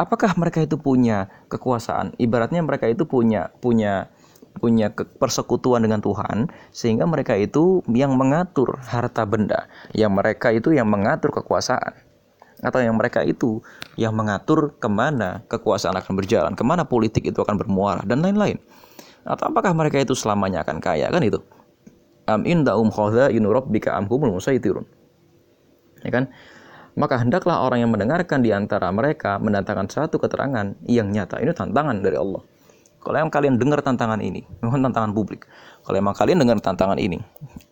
Apakah 0.00 0.32
mereka 0.40 0.64
itu 0.64 0.80
punya 0.80 1.28
kekuasaan? 1.52 2.16
Ibaratnya 2.16 2.64
mereka 2.64 2.88
itu 2.88 3.04
punya 3.04 3.52
punya 3.60 4.08
punya 4.56 4.90
persekutuan 4.96 5.84
dengan 5.84 6.02
Tuhan 6.02 6.50
sehingga 6.74 7.06
mereka 7.06 7.38
itu 7.38 7.84
yang 7.86 8.18
mengatur 8.18 8.80
harta 8.82 9.22
benda, 9.28 9.70
yang 9.94 10.10
mereka 10.10 10.50
itu 10.50 10.74
yang 10.74 10.90
mengatur 10.90 11.30
kekuasaan 11.30 12.09
atau 12.60 12.80
yang 12.80 12.96
mereka 12.96 13.24
itu 13.24 13.64
yang 13.96 14.12
mengatur 14.12 14.76
ke 14.76 14.88
mana 14.88 15.44
kekuasaan 15.48 15.96
akan 15.96 16.12
berjalan, 16.16 16.52
ke 16.56 16.64
mana 16.64 16.84
politik 16.84 17.24
itu 17.28 17.40
akan 17.40 17.56
bermuara 17.56 18.04
dan 18.04 18.20
lain-lain. 18.20 18.60
Atau 19.24 19.52
apakah 19.52 19.72
mereka 19.76 20.00
itu 20.00 20.16
selamanya 20.16 20.64
akan 20.64 20.80
kaya 20.80 21.08
kan 21.12 21.20
itu? 21.20 21.40
Am 22.28 22.44
inda 22.46 22.76
um 22.76 22.88
khazainu 22.88 23.48
rabbika 23.52 23.96
am 23.96 24.08
humul 24.08 24.36
musaitirun. 24.36 24.84
Ya 26.04 26.10
kan? 26.12 26.32
Maka 26.96 27.20
hendaklah 27.22 27.64
orang 27.64 27.84
yang 27.86 27.90
mendengarkan 27.92 28.42
di 28.42 28.50
antara 28.50 28.90
mereka 28.90 29.38
mendatangkan 29.38 29.88
satu 29.88 30.20
keterangan 30.20 30.74
yang 30.84 31.08
nyata. 31.12 31.38
Ini 31.40 31.54
tantangan 31.54 32.02
dari 32.02 32.16
Allah. 32.18 32.42
Kalau 33.00 33.16
yang 33.16 33.32
kalian 33.32 33.56
dengar 33.56 33.80
tantangan 33.80 34.20
ini, 34.20 34.44
mohon 34.60 34.84
tantangan 34.84 35.16
publik. 35.16 35.48
Kalau 35.80 35.96
emang 35.96 36.12
kalian 36.12 36.36
dengar 36.44 36.60
tantangan 36.60 37.00
ini, 37.00 37.16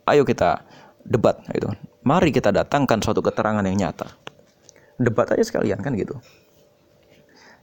ayo 0.09 0.25
kita 0.25 0.65
debat 1.05 1.37
gitu. 1.53 1.69
Mari 2.09 2.33
kita 2.33 2.49
datangkan 2.49 3.05
suatu 3.05 3.21
keterangan 3.21 3.61
yang 3.61 3.77
nyata. 3.77 4.09
Debat 4.99 5.31
aja 5.31 5.43
sekalian 5.47 5.79
kan 5.79 5.95
gitu. 5.95 6.19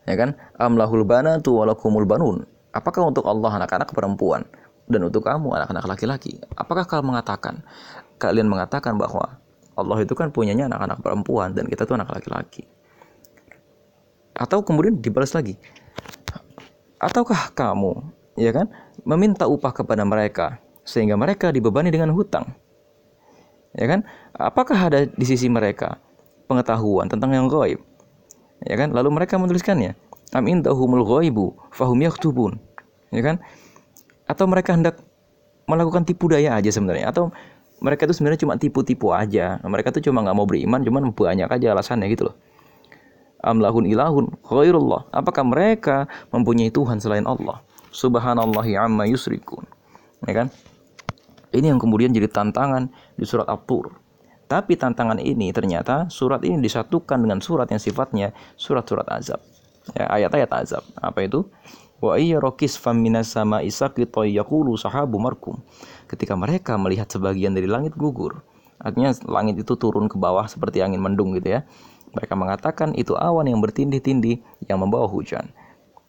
Ya 0.07 0.15
kan? 0.15 0.39
Amlahul 0.55 1.03
banatu 1.03 1.59
walakumul 1.59 2.07
banun. 2.07 2.47
Apakah 2.71 3.07
untuk 3.07 3.27
Allah 3.27 3.63
anak-anak 3.63 3.91
perempuan 3.91 4.47
dan 4.87 5.07
untuk 5.07 5.23
kamu 5.23 5.55
anak-anak 5.55 5.85
laki-laki? 5.87 6.39
Apakah 6.55 6.87
kalian 6.87 7.07
mengatakan 7.11 7.63
kalian 8.19 8.47
mengatakan 8.47 8.95
bahwa 8.95 9.39
Allah 9.75 9.97
itu 10.03 10.15
kan 10.15 10.31
punyanya 10.31 10.71
anak-anak 10.71 11.03
perempuan 11.03 11.51
dan 11.51 11.67
kita 11.67 11.83
tuh 11.83 11.99
anak 11.99 12.15
laki-laki. 12.15 12.63
Atau 14.35 14.63
kemudian 14.63 14.99
dibalas 14.99 15.35
lagi. 15.35 15.59
Ataukah 16.99 17.51
kamu, 17.51 17.91
ya 18.39 18.55
kan, 18.55 18.71
meminta 19.03 19.47
upah 19.47 19.75
kepada 19.75 20.07
mereka 20.07 20.63
sehingga 20.87 21.19
mereka 21.19 21.51
dibebani 21.51 21.91
dengan 21.91 22.15
hutang? 22.15 22.55
Ya 23.75 23.91
kan? 23.91 24.07
Apakah 24.31 24.79
ada 24.91 25.03
di 25.03 25.25
sisi 25.27 25.51
mereka 25.51 25.99
pengetahuan 26.45 27.09
tentang 27.09 27.33
yang 27.33 27.45
gaib? 27.49 27.81
Ya 28.65 28.75
kan? 28.79 28.93
Lalu 28.95 29.21
mereka 29.21 29.37
menuliskannya. 29.37 29.93
Am 30.33 30.45
indahumul 30.49 31.05
ghaibu 31.05 31.55
fahum 31.71 31.99
yaktubun. 32.01 32.57
Ya 33.13 33.21
kan? 33.21 33.41
Atau 34.25 34.49
mereka 34.49 34.73
hendak 34.73 34.99
melakukan 35.65 36.05
tipu 36.05 36.29
daya 36.29 36.57
aja 36.57 36.69
sebenarnya 36.69 37.09
atau 37.09 37.33
mereka 37.81 38.07
itu 38.07 38.13
sebenarnya 38.15 38.39
cuma 38.45 38.55
tipu-tipu 38.55 39.11
aja 39.11 39.59
mereka 39.65 39.91
tuh 39.91 40.01
cuma 40.05 40.21
nggak 40.21 40.37
mau 40.37 40.47
beriman 40.47 40.79
cuman 40.85 41.11
banyak 41.11 41.49
aja 41.49 41.73
alasannya 41.73 42.07
gitu 42.13 42.29
loh 42.31 42.35
amlahun 43.41 43.85
ilahun 43.89 44.25
khairullah 44.45 45.09
apakah 45.11 45.43
mereka 45.43 46.05
mempunyai 46.29 46.69
Tuhan 46.69 47.01
selain 47.01 47.25
Allah 47.25 47.61
subhanallahi 47.89 48.77
amma 48.77 49.09
yusrikun 49.09 49.65
ya 50.25 50.33
kan 50.33 50.47
ini 51.53 51.73
yang 51.73 51.81
kemudian 51.81 52.13
jadi 52.13 52.29
tantangan 52.29 52.89
di 53.17 53.25
surat 53.25 53.49
At-Tur 53.49 53.91
tapi 54.45 54.77
tantangan 54.77 55.17
ini 55.17 55.49
ternyata 55.49 56.05
surat 56.13 56.45
ini 56.45 56.61
disatukan 56.61 57.17
dengan 57.17 57.41
surat 57.41 57.65
yang 57.73 57.81
sifatnya 57.81 58.29
surat-surat 58.55 59.09
azab. 59.09 59.41
Ya, 59.97 60.05
ayat-ayat 60.09 60.49
azab. 60.53 60.83
Apa 60.97 61.25
itu? 61.25 61.49
Wa 61.97 62.21
iya 62.21 62.37
rokis 62.37 62.77
sama 63.25 63.61
sahabu 64.77 65.17
markum. 65.17 65.57
Ketika 66.05 66.37
mereka 66.37 66.77
melihat 66.77 67.09
sebagian 67.09 67.57
dari 67.57 67.65
langit 67.65 67.97
gugur 67.97 68.45
artinya 68.75 69.15
langit 69.31 69.55
itu 69.55 69.79
turun 69.79 70.11
ke 70.11 70.19
bawah 70.19 70.43
seperti 70.51 70.83
angin 70.83 70.99
mendung 70.99 71.31
gitu 71.39 71.47
ya 71.47 71.63
mereka 72.11 72.35
mengatakan 72.35 72.91
itu 72.95 73.15
awan 73.15 73.47
yang 73.47 73.59
bertindih-tindih 73.59 74.39
yang 74.71 74.79
membawa 74.79 75.03
hujan. 75.03 75.51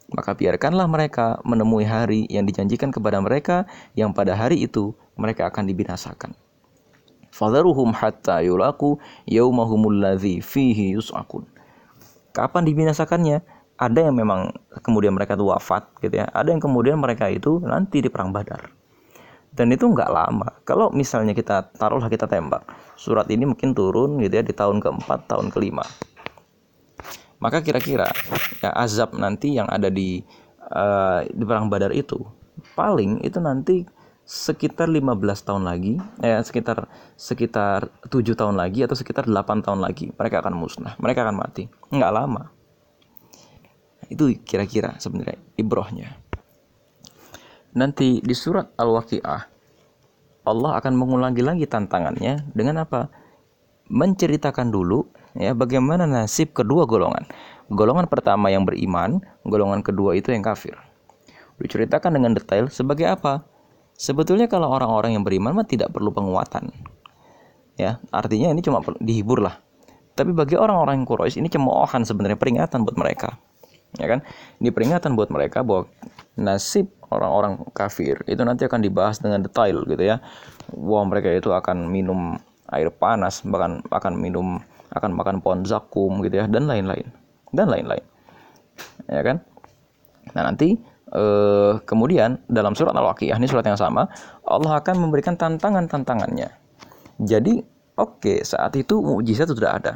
Maka 0.07 0.39
biarkanlah 0.39 0.87
mereka 0.87 1.43
menemui 1.43 1.83
hari 1.83 2.31
yang 2.31 2.47
dijanjikan 2.47 2.95
kepada 2.95 3.19
mereka 3.19 3.67
yang 3.99 4.15
pada 4.15 4.39
hari 4.39 4.63
itu 4.63 4.95
mereka 5.19 5.51
akan 5.51 5.67
dibinasakan 5.67 6.46
fadharuhum 7.37 7.93
hatta 7.93 8.41
yulaku 8.41 8.97
yaumahumul 9.29 10.01
ladzi 10.01 10.41
fihi 10.41 10.97
yus'akun 10.97 11.45
kapan 12.37 12.69
dibinasakannya? 12.69 13.41
Ada 13.77 14.09
yang 14.09 14.17
memang 14.17 14.53
kemudian 14.85 15.17
mereka 15.17 15.37
itu 15.37 15.49
wafat 15.49 15.89
gitu 16.05 16.21
ya. 16.21 16.29
Ada 16.33 16.53
yang 16.53 16.61
kemudian 16.61 17.01
mereka 17.01 17.33
itu 17.33 17.61
nanti 17.65 18.05
di 18.05 18.13
perang 18.13 18.33
badar. 18.33 18.73
Dan 19.57 19.73
itu 19.73 19.89
nggak 19.89 20.13
lama. 20.13 20.49
Kalau 20.69 20.93
misalnya 20.93 21.33
kita 21.33 21.73
taruhlah 21.77 22.13
kita 22.13 22.29
tembak 22.29 22.65
surat 22.97 23.25
ini 23.33 23.49
mungkin 23.49 23.73
turun 23.73 24.21
gitu 24.21 24.33
ya 24.41 24.45
di 24.45 24.53
tahun 24.53 24.81
keempat 24.85 25.29
tahun 25.29 25.49
kelima. 25.49 25.85
Maka 27.41 27.61
kira-kira 27.61 28.09
ya 28.65 28.73
azab 28.73 29.13
nanti 29.17 29.57
yang 29.57 29.69
ada 29.69 29.93
di 29.93 30.25
uh, 30.73 31.25
di 31.29 31.45
perang 31.45 31.69
badar 31.69 31.93
itu 31.93 32.17
paling 32.73 33.21
itu 33.21 33.37
nanti 33.37 33.85
sekitar 34.27 34.91
15 34.91 35.07
tahun 35.47 35.63
lagi 35.63 36.03
eh 36.19 36.43
sekitar 36.43 36.91
sekitar 37.15 37.95
7 38.11 38.27
tahun 38.35 38.59
lagi 38.59 38.83
atau 38.83 38.99
sekitar 38.99 39.31
8 39.31 39.63
tahun 39.63 39.79
lagi 39.79 40.11
mereka 40.19 40.43
akan 40.43 40.59
musnah 40.59 40.99
mereka 40.99 41.23
akan 41.23 41.37
mati 41.39 41.71
nggak 41.95 42.11
lama 42.11 42.57
itu 44.07 44.39
kira-kira 44.47 44.95
sebenarnya 45.03 45.39
ibrohnya. 45.59 46.15
Nanti 47.77 48.23
di 48.23 48.35
surat 48.35 48.73
Al-Waqi'ah 48.79 49.43
Allah 50.47 50.79
akan 50.79 50.93
mengulangi 50.95 51.43
lagi 51.43 51.67
tantangannya 51.67 52.47
dengan 52.55 52.87
apa? 52.87 53.11
Menceritakan 53.91 54.71
dulu 54.71 55.11
ya 55.35 55.53
bagaimana 55.53 56.07
nasib 56.07 56.55
kedua 56.55 56.87
golongan. 56.87 57.27
Golongan 57.67 58.07
pertama 58.07 58.47
yang 58.49 58.63
beriman, 58.63 59.19
golongan 59.43 59.83
kedua 59.83 60.15
itu 60.15 60.31
yang 60.31 60.47
kafir. 60.47 60.79
Diceritakan 61.59 62.15
dengan 62.15 62.39
detail 62.39 62.71
sebagai 62.71 63.11
apa? 63.11 63.43
Sebetulnya 63.97 64.45
kalau 64.47 64.69
orang-orang 64.69 65.17
yang 65.17 65.25
beriman 65.25 65.57
mah 65.57 65.65
tidak 65.65 65.89
perlu 65.89 66.13
penguatan. 66.13 66.69
Ya, 67.77 68.01
artinya 68.13 68.53
ini 68.53 68.61
cuma 68.65 68.81
dihibur 69.01 69.41
lah. 69.41 69.61
Tapi 70.17 70.33
bagi 70.33 70.57
orang-orang 70.57 71.01
yang 71.01 71.07
Quraisy 71.09 71.45
ini 71.45 71.53
cemoohan 71.53 72.09
sebenarnya 72.09 72.41
peringatan 72.41 72.89
buat 72.89 72.97
mereka. 72.97 73.37
Ya 74.01 74.09
kan? 74.09 74.25
Ini 74.61 74.73
peringatan 74.73 75.13
buat 75.13 75.29
mereka 75.29 75.61
bahwa 75.61 75.89
nasib 76.41 76.89
orang-orang 77.13 77.61
kafir 77.77 78.25
itu 78.25 78.41
nanti 78.41 78.65
akan 78.65 78.81
dibahas 78.81 79.21
dengan 79.21 79.45
detail 79.45 79.85
gitu 79.85 80.01
ya. 80.01 80.21
Bahwa 80.73 81.13
mereka 81.13 81.33
itu 81.33 81.53
akan 81.53 81.93
minum 81.93 82.41
air 82.73 82.89
panas 82.89 83.45
bahkan 83.45 83.85
akan 83.93 84.13
minum 84.17 84.61
akan 84.97 85.13
makan 85.13 85.37
pohon 85.45 85.69
zakum 85.69 86.25
gitu 86.25 86.41
ya 86.41 86.49
dan 86.49 86.65
lain-lain. 86.65 87.13
Dan 87.53 87.69
lain-lain. 87.69 88.05
Ya 89.13 89.21
kan? 89.21 89.45
Nah 90.33 90.49
nanti 90.49 90.81
eh, 91.13 91.73
kemudian 91.85 92.43
dalam 92.51 92.75
surat 92.75 92.95
al-waqiah 92.95 93.39
ini 93.39 93.47
surat 93.47 93.67
yang 93.67 93.79
sama 93.79 94.11
Allah 94.47 94.81
akan 94.81 95.07
memberikan 95.07 95.39
tantangan-tantangannya. 95.39 96.51
Jadi 97.23 97.63
oke 97.97 98.23
okay, 98.23 98.39
saat 98.43 98.75
itu 98.75 98.99
mukjizat 98.99 99.51
sudah 99.51 99.79
ada. 99.79 99.93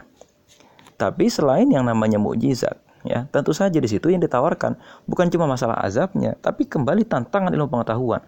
Tapi 1.01 1.33
selain 1.33 1.67
yang 1.73 1.89
namanya 1.89 2.21
mukjizat 2.21 2.77
ya 3.01 3.25
tentu 3.33 3.57
saja 3.57 3.81
di 3.81 3.89
situ 3.89 4.13
yang 4.13 4.21
ditawarkan 4.21 4.77
bukan 5.09 5.33
cuma 5.33 5.49
masalah 5.49 5.81
azabnya 5.81 6.37
tapi 6.45 6.69
kembali 6.69 7.09
tantangan 7.09 7.51
ilmu 7.51 7.69
pengetahuan. 7.73 8.21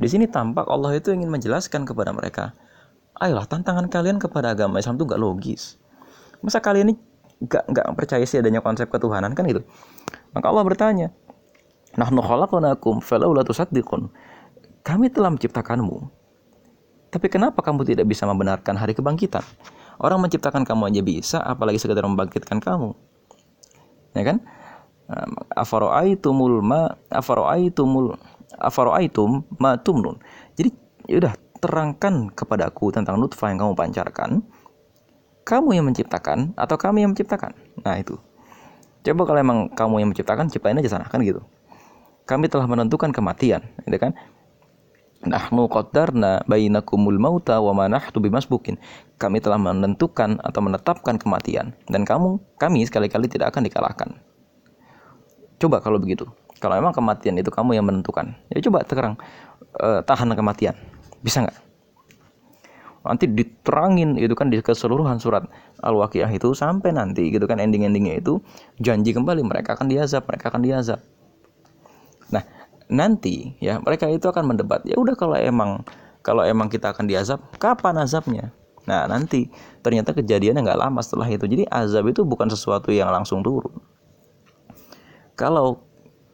Di 0.00 0.08
sini 0.08 0.24
tampak 0.24 0.64
Allah 0.66 0.96
itu 0.96 1.12
ingin 1.12 1.28
menjelaskan 1.28 1.84
kepada 1.84 2.10
mereka 2.10 2.56
ayolah 3.20 3.44
tantangan 3.44 3.86
kalian 3.92 4.16
kepada 4.16 4.56
agama 4.56 4.80
Islam 4.80 4.96
itu 4.96 5.04
gak 5.04 5.20
logis. 5.20 5.76
Masa 6.40 6.58
kalian 6.58 6.90
ini 6.90 6.94
gak, 7.44 7.68
gak 7.68 7.86
percaya 7.92 8.24
sih 8.24 8.40
adanya 8.40 8.64
konsep 8.64 8.88
ketuhanan? 8.88 9.36
Kan 9.36 9.44
gitu. 9.46 9.60
Maka 10.32 10.46
Allah 10.48 10.64
bertanya 10.64 11.08
nahnu 11.98 12.22
khalaqnakum 12.22 13.02
falaula 13.02 13.42
tusaddiqun. 13.42 14.10
Kami 14.86 15.10
telah 15.10 15.34
menciptakanmu. 15.34 15.98
Tapi 17.10 17.26
kenapa 17.26 17.58
kamu 17.60 17.82
tidak 17.82 18.06
bisa 18.06 18.22
membenarkan 18.24 18.78
hari 18.78 18.94
kebangkitan? 18.94 19.42
Orang 20.00 20.22
menciptakan 20.22 20.62
kamu 20.62 20.94
aja 20.94 21.02
bisa 21.02 21.38
apalagi 21.42 21.76
sekedar 21.76 22.06
membangkitkan 22.06 22.62
kamu. 22.62 22.94
Ya 24.14 24.22
kan? 24.24 24.38
Afaroaitumul 25.58 26.62
ma 26.62 26.94
afaroaitumul 27.10 28.14
afaroaitum 28.56 29.42
ma 29.58 29.74
tumnun. 29.76 30.22
Jadi 30.54 30.70
yaudah 31.10 31.34
terangkan 31.60 32.30
kepadaku 32.32 32.94
tentang 32.94 33.18
nutfah 33.18 33.50
yang 33.50 33.58
kamu 33.58 33.74
pancarkan. 33.74 34.40
Kamu 35.44 35.74
yang 35.74 35.84
menciptakan 35.90 36.54
atau 36.54 36.78
kami 36.78 37.02
yang 37.02 37.10
menciptakan? 37.12 37.52
Nah 37.82 37.98
itu. 37.98 38.16
Coba 39.02 39.22
kalau 39.26 39.40
emang 39.42 39.58
kamu 39.74 40.06
yang 40.06 40.08
menciptakan 40.14 40.46
ciptain 40.46 40.78
aja 40.78 40.96
sana 40.96 41.08
kan 41.08 41.20
gitu 41.24 41.40
kami 42.30 42.46
telah 42.46 42.70
menentukan 42.70 43.10
kematian 43.10 43.66
gitu 43.82 43.98
kan 43.98 44.14
Nahnu 45.20 45.68
qaddarna 45.68 46.40
bainakumul 46.48 47.20
mauta 47.20 47.60
wa 47.60 47.76
ma 47.76 47.92
nahtu 47.92 48.24
bimasbukin. 48.24 48.80
Kami 49.20 49.36
telah 49.44 49.60
menentukan 49.60 50.40
atau 50.40 50.60
menetapkan 50.64 51.20
kematian 51.20 51.76
dan 51.92 52.08
kamu 52.08 52.40
kami 52.56 52.88
sekali-kali 52.88 53.28
tidak 53.28 53.52
akan 53.52 53.68
dikalahkan. 53.68 54.08
Coba 55.60 55.84
kalau 55.84 56.00
begitu. 56.00 56.24
Kalau 56.56 56.72
memang 56.80 56.96
kematian 56.96 57.36
itu 57.36 57.52
kamu 57.52 57.76
yang 57.76 57.84
menentukan. 57.84 58.32
Ya 58.48 58.64
coba 58.64 58.80
sekarang 58.88 59.20
uh, 59.76 60.00
tahan 60.00 60.32
kematian. 60.32 60.72
Bisa 61.20 61.44
nggak? 61.44 61.58
Nanti 63.04 63.28
diterangin 63.28 64.16
itu 64.16 64.32
kan 64.32 64.48
di 64.48 64.60
keseluruhan 64.64 65.20
surat 65.20 65.44
Al-Waqiah 65.84 66.32
itu 66.32 66.52
sampai 66.56 66.96
nanti 66.96 67.28
gitu 67.28 67.44
kan 67.44 67.60
ending-endingnya 67.60 68.24
itu 68.24 68.40
janji 68.80 69.12
kembali 69.12 69.44
mereka 69.44 69.76
akan 69.76 69.88
diazab, 69.92 70.24
mereka 70.24 70.48
akan 70.48 70.64
diazab. 70.64 71.00
Nah, 72.30 72.42
nanti 72.90 73.54
ya 73.62 73.78
mereka 73.78 74.10
itu 74.10 74.26
akan 74.26 74.54
mendebat. 74.54 74.82
Ya 74.82 74.98
udah 74.98 75.14
kalau 75.14 75.38
emang 75.38 75.86
kalau 76.20 76.42
emang 76.44 76.66
kita 76.66 76.90
akan 76.90 77.06
diazab 77.06 77.40
kapan 77.56 78.02
azabnya? 78.02 78.50
Nah 78.84 79.06
nanti 79.06 79.46
ternyata 79.80 80.10
kejadiannya 80.10 80.66
nggak 80.66 80.80
lama 80.80 81.00
setelah 81.00 81.30
itu. 81.30 81.46
Jadi 81.46 81.64
azab 81.70 82.10
itu 82.10 82.26
bukan 82.26 82.50
sesuatu 82.50 82.90
yang 82.90 83.08
langsung 83.08 83.40
turun. 83.40 83.78
Kalau 85.38 85.80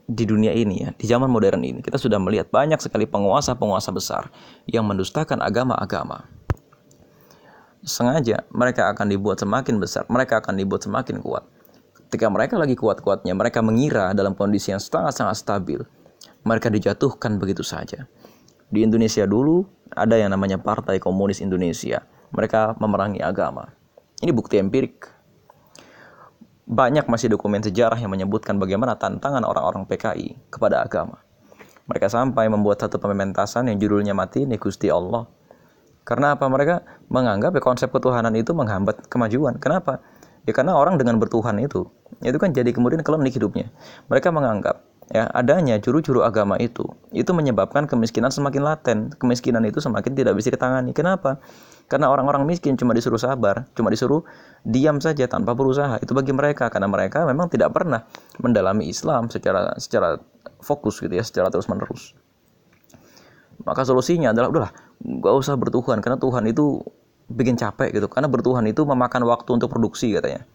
di 0.07 0.23
dunia 0.23 0.55
ini 0.55 0.87
ya 0.87 0.91
di 0.95 1.05
zaman 1.07 1.27
modern 1.27 1.67
ini 1.67 1.83
kita 1.83 1.99
sudah 1.99 2.23
melihat 2.23 2.47
banyak 2.55 2.79
sekali 2.79 3.11
penguasa-penguasa 3.11 3.91
besar 3.91 4.31
yang 4.67 4.87
mendustakan 4.89 5.43
agama-agama. 5.43 6.27
Sengaja 7.87 8.43
mereka 8.51 8.91
akan 8.91 9.07
dibuat 9.15 9.39
semakin 9.39 9.79
besar, 9.79 10.03
mereka 10.11 10.43
akan 10.43 10.59
dibuat 10.59 10.83
semakin 10.83 11.23
kuat. 11.23 11.47
Ketika 12.17 12.33
mereka 12.33 12.57
lagi 12.57 12.73
kuat-kuatnya, 12.73 13.37
mereka 13.37 13.61
mengira 13.61 14.17
dalam 14.17 14.33
kondisi 14.33 14.73
yang 14.73 14.81
sangat-sangat 14.81 15.37
stabil, 15.37 15.85
mereka 16.49 16.73
dijatuhkan 16.73 17.37
begitu 17.37 17.61
saja. 17.61 18.09
Di 18.73 18.81
Indonesia 18.81 19.29
dulu 19.29 19.69
ada 19.93 20.17
yang 20.17 20.33
namanya 20.33 20.57
Partai 20.57 20.97
Komunis 20.97 21.45
Indonesia. 21.45 22.09
Mereka 22.33 22.81
memerangi 22.81 23.21
agama. 23.21 23.69
Ini 24.25 24.33
bukti 24.33 24.57
empirik. 24.57 25.05
Banyak 26.65 27.05
masih 27.05 27.37
dokumen 27.37 27.61
sejarah 27.61 28.01
yang 28.01 28.09
menyebutkan 28.09 28.57
bagaimana 28.57 28.97
tantangan 28.97 29.45
orang-orang 29.45 29.85
PKI 29.85 30.49
kepada 30.49 30.89
agama. 30.89 31.21
Mereka 31.85 32.09
sampai 32.09 32.49
membuat 32.49 32.81
satu 32.81 32.97
pementasan 32.97 33.69
yang 33.69 33.77
judulnya 33.77 34.17
mati 34.17 34.49
ini 34.49 34.57
Gusti 34.57 34.89
Allah 34.89 35.29
karena 36.09 36.33
apa? 36.33 36.49
Mereka 36.49 36.81
menganggap 37.13 37.53
ya 37.53 37.61
konsep 37.61 37.93
ketuhanan 37.93 38.33
itu 38.41 38.57
menghambat 38.57 39.05
kemajuan. 39.13 39.61
Kenapa? 39.61 40.01
Ya 40.47 40.55
karena 40.55 40.79
orang 40.79 40.95
dengan 40.97 41.19
bertuhan 41.19 41.59
itu, 41.59 41.91
itu 42.23 42.39
kan 42.39 42.55
jadi 42.55 42.71
kemudian 42.73 43.03
klinik 43.03 43.35
hidupnya. 43.37 43.69
Mereka 44.09 44.31
menganggap 44.33 44.87
ya 45.07 45.31
adanya 45.31 45.79
juru-juru 45.79 46.27
agama 46.27 46.59
itu, 46.59 46.83
itu 47.15 47.31
menyebabkan 47.31 47.87
kemiskinan 47.87 48.35
semakin 48.35 48.63
laten. 48.63 48.99
Kemiskinan 49.19 49.63
itu 49.67 49.79
semakin 49.79 50.13
tidak 50.15 50.35
bisa 50.35 50.51
ditangani. 50.51 50.91
Kenapa? 50.97 51.39
Karena 51.87 52.11
orang-orang 52.11 52.43
miskin 52.47 52.75
cuma 52.75 52.91
disuruh 52.95 53.21
sabar, 53.21 53.71
cuma 53.79 53.95
disuruh 53.95 54.27
diam 54.67 54.99
saja 54.99 55.31
tanpa 55.31 55.55
berusaha. 55.55 56.03
Itu 56.03 56.19
bagi 56.19 56.35
mereka 56.35 56.67
karena 56.67 56.91
mereka 56.91 57.23
memang 57.23 57.47
tidak 57.47 57.71
pernah 57.71 58.03
mendalami 58.43 58.91
Islam 58.91 59.31
secara 59.31 59.75
secara 59.79 60.19
fokus 60.59 60.99
gitu 60.99 61.15
ya, 61.15 61.23
secara 61.23 61.47
terus-menerus. 61.53 62.19
Maka 63.63 63.87
solusinya 63.87 64.35
adalah 64.35 64.51
udahlah 64.51 64.73
gak 65.23 65.35
usah 65.37 65.55
bertuhan 65.55 65.99
karena 66.03 66.19
Tuhan 66.19 66.45
itu 66.51 66.83
bikin 67.27 67.59
capek 67.59 67.91
gitu 67.91 68.07
karena 68.07 68.31
bertuhan 68.31 68.63
itu 68.71 68.87
memakan 68.87 69.27
waktu 69.27 69.59
untuk 69.59 69.67
produksi 69.67 70.15
katanya 70.15 70.47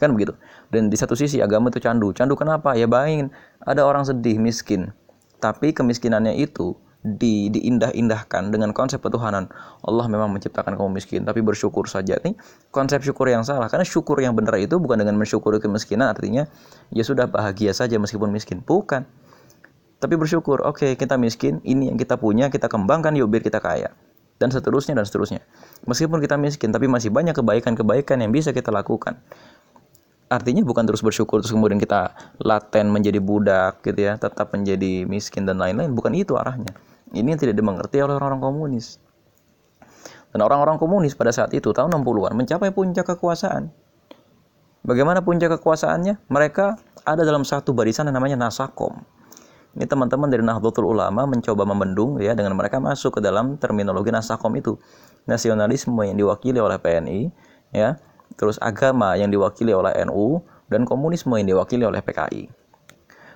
kan 0.00 0.12
begitu. 0.12 0.34
Dan 0.70 0.90
di 0.90 0.96
satu 0.98 1.14
sisi 1.14 1.38
agama 1.38 1.70
itu 1.70 1.78
candu. 1.78 2.10
Candu 2.10 2.34
kenapa? 2.34 2.74
Ya 2.74 2.88
bayangin 2.88 3.30
ada 3.62 3.86
orang 3.86 4.06
sedih 4.06 4.38
miskin. 4.38 4.90
Tapi 5.38 5.76
kemiskinannya 5.76 6.34
itu 6.40 6.74
di 7.04 7.52
diindah-indahkan 7.52 8.48
dengan 8.48 8.72
konsep 8.72 9.04
ketuhanan. 9.04 9.52
Allah 9.84 10.06
memang 10.08 10.32
menciptakan 10.32 10.72
kamu 10.72 10.96
miskin 10.96 11.28
tapi 11.28 11.44
bersyukur 11.44 11.84
saja. 11.84 12.16
Nih 12.24 12.32
konsep 12.72 13.04
syukur 13.04 13.28
yang 13.28 13.44
salah. 13.44 13.68
Karena 13.68 13.84
syukur 13.84 14.16
yang 14.24 14.32
benar 14.32 14.56
itu 14.56 14.80
bukan 14.80 15.04
dengan 15.04 15.20
mensyukuri 15.20 15.60
kemiskinan. 15.60 16.08
Artinya 16.08 16.48
ya 16.88 17.04
sudah 17.04 17.28
bahagia 17.28 17.76
saja 17.76 18.00
meskipun 18.00 18.32
miskin. 18.32 18.64
Bukan. 18.64 19.04
Tapi 20.04 20.20
bersyukur, 20.20 20.60
oke 20.60 20.84
okay, 20.84 20.90
kita 21.00 21.16
miskin, 21.16 21.64
ini 21.64 21.88
yang 21.88 21.96
kita 21.96 22.20
punya, 22.20 22.52
kita 22.52 22.68
kembangkan 22.68 23.16
yuk 23.16 23.32
biar 23.32 23.40
kita 23.40 23.56
kaya. 23.56 23.88
Dan 24.36 24.52
seterusnya 24.52 24.92
dan 24.92 25.08
seterusnya. 25.08 25.40
Meskipun 25.88 26.20
kita 26.20 26.36
miskin, 26.36 26.76
tapi 26.76 26.92
masih 26.92 27.08
banyak 27.08 27.32
kebaikan-kebaikan 27.32 28.20
yang 28.20 28.28
bisa 28.28 28.52
kita 28.52 28.68
lakukan. 28.68 29.16
Artinya 30.32 30.64
bukan 30.64 30.88
terus 30.88 31.04
bersyukur 31.04 31.44
terus 31.44 31.52
kemudian 31.52 31.76
kita 31.76 32.16
laten 32.40 32.90
menjadi 32.90 33.20
budak 33.20 33.84
gitu 33.84 34.08
ya, 34.08 34.16
tetap 34.16 34.50
menjadi 34.56 35.04
miskin 35.04 35.44
dan 35.44 35.60
lain-lain. 35.60 35.92
Bukan 35.92 36.16
itu 36.16 36.34
arahnya. 36.34 36.72
Ini 37.14 37.36
yang 37.36 37.40
tidak 37.40 37.54
dimengerti 37.54 38.00
oleh 38.00 38.16
orang-orang 38.16 38.42
komunis. 38.42 38.98
Dan 40.34 40.42
orang-orang 40.42 40.82
komunis 40.82 41.14
pada 41.14 41.30
saat 41.30 41.54
itu 41.54 41.70
tahun 41.70 41.94
60-an 41.94 42.34
mencapai 42.34 42.74
puncak 42.74 43.06
kekuasaan. 43.14 43.70
Bagaimana 44.82 45.22
puncak 45.22 45.56
kekuasaannya? 45.56 46.26
Mereka 46.28 46.64
ada 47.06 47.22
dalam 47.22 47.46
satu 47.46 47.70
barisan 47.70 48.10
yang 48.10 48.18
namanya 48.18 48.36
Nasakom. 48.36 49.00
Ini 49.74 49.86
teman-teman 49.90 50.30
dari 50.30 50.42
Nahdlatul 50.42 50.86
Ulama 50.86 51.26
mencoba 51.26 51.62
membendung 51.66 52.18
ya 52.22 52.34
dengan 52.34 52.54
mereka 52.54 52.78
masuk 52.78 53.18
ke 53.18 53.20
dalam 53.22 53.56
terminologi 53.58 54.10
Nasakom 54.10 54.54
itu. 54.58 54.76
Nasionalisme 55.24 55.96
yang 56.04 56.18
diwakili 56.20 56.60
oleh 56.60 56.76
PNI 56.76 57.32
ya, 57.72 57.96
terus 58.34 58.58
agama 58.58 59.14
yang 59.14 59.30
diwakili 59.30 59.70
oleh 59.70 59.94
NU 60.08 60.42
dan 60.68 60.88
komunisme 60.88 61.34
yang 61.36 61.48
diwakili 61.48 61.84
oleh 61.86 62.02
PKI. 62.02 62.50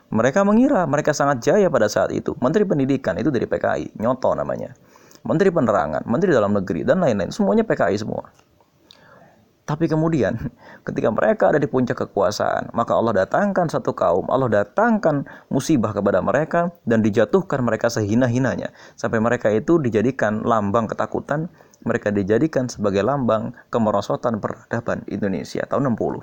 Mereka 0.09 0.41
mengira 0.41 0.89
mereka 0.89 1.13
sangat 1.13 1.45
jaya 1.45 1.69
pada 1.69 1.85
saat 1.85 2.09
itu. 2.17 2.33
Menteri 2.41 2.65
Pendidikan 2.65 3.21
itu 3.21 3.29
dari 3.29 3.45
PKI, 3.45 4.01
Nyoto 4.01 4.33
namanya. 4.33 4.73
Menteri 5.21 5.53
Penerangan, 5.53 6.09
Menteri 6.09 6.33
Dalam 6.33 6.57
Negeri 6.57 6.81
dan 6.89 7.05
lain-lain, 7.05 7.29
semuanya 7.29 7.67
PKI 7.69 7.97
semua. 8.01 8.33
Tapi 9.69 9.85
kemudian 9.85 10.33
ketika 10.89 11.13
mereka 11.13 11.53
ada 11.53 11.61
di 11.61 11.69
puncak 11.69 12.09
kekuasaan, 12.09 12.73
maka 12.73 12.97
Allah 12.97 13.13
datangkan 13.29 13.69
satu 13.69 13.93
kaum, 13.93 14.25
Allah 14.33 14.65
datangkan 14.65 15.29
musibah 15.53 15.93
kepada 15.93 16.25
mereka 16.25 16.73
dan 16.89 17.05
dijatuhkan 17.05 17.61
mereka 17.61 17.93
sehina-hinanya 17.93 18.73
sampai 18.97 19.21
mereka 19.21 19.53
itu 19.53 19.77
dijadikan 19.77 20.41
lambang 20.41 20.89
ketakutan, 20.89 21.53
mereka 21.89 22.13
dijadikan 22.13 22.69
sebagai 22.69 23.01
lambang 23.01 23.57
kemerosotan 23.73 24.37
peradaban 24.39 25.09
Indonesia 25.09 25.65
tahun 25.65 25.97
60. 25.97 26.21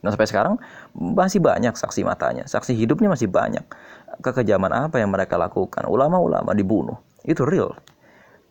Nah 0.00 0.10
sampai 0.12 0.28
sekarang 0.28 0.54
masih 0.96 1.44
banyak 1.44 1.76
saksi 1.76 2.00
matanya, 2.08 2.48
saksi 2.48 2.72
hidupnya 2.72 3.12
masih 3.12 3.28
banyak. 3.28 3.62
Kekejaman 4.24 4.88
apa 4.88 4.96
yang 4.96 5.12
mereka 5.12 5.36
lakukan? 5.36 5.84
Ulama-ulama 5.84 6.56
dibunuh. 6.56 6.96
Itu 7.28 7.44
real 7.44 7.76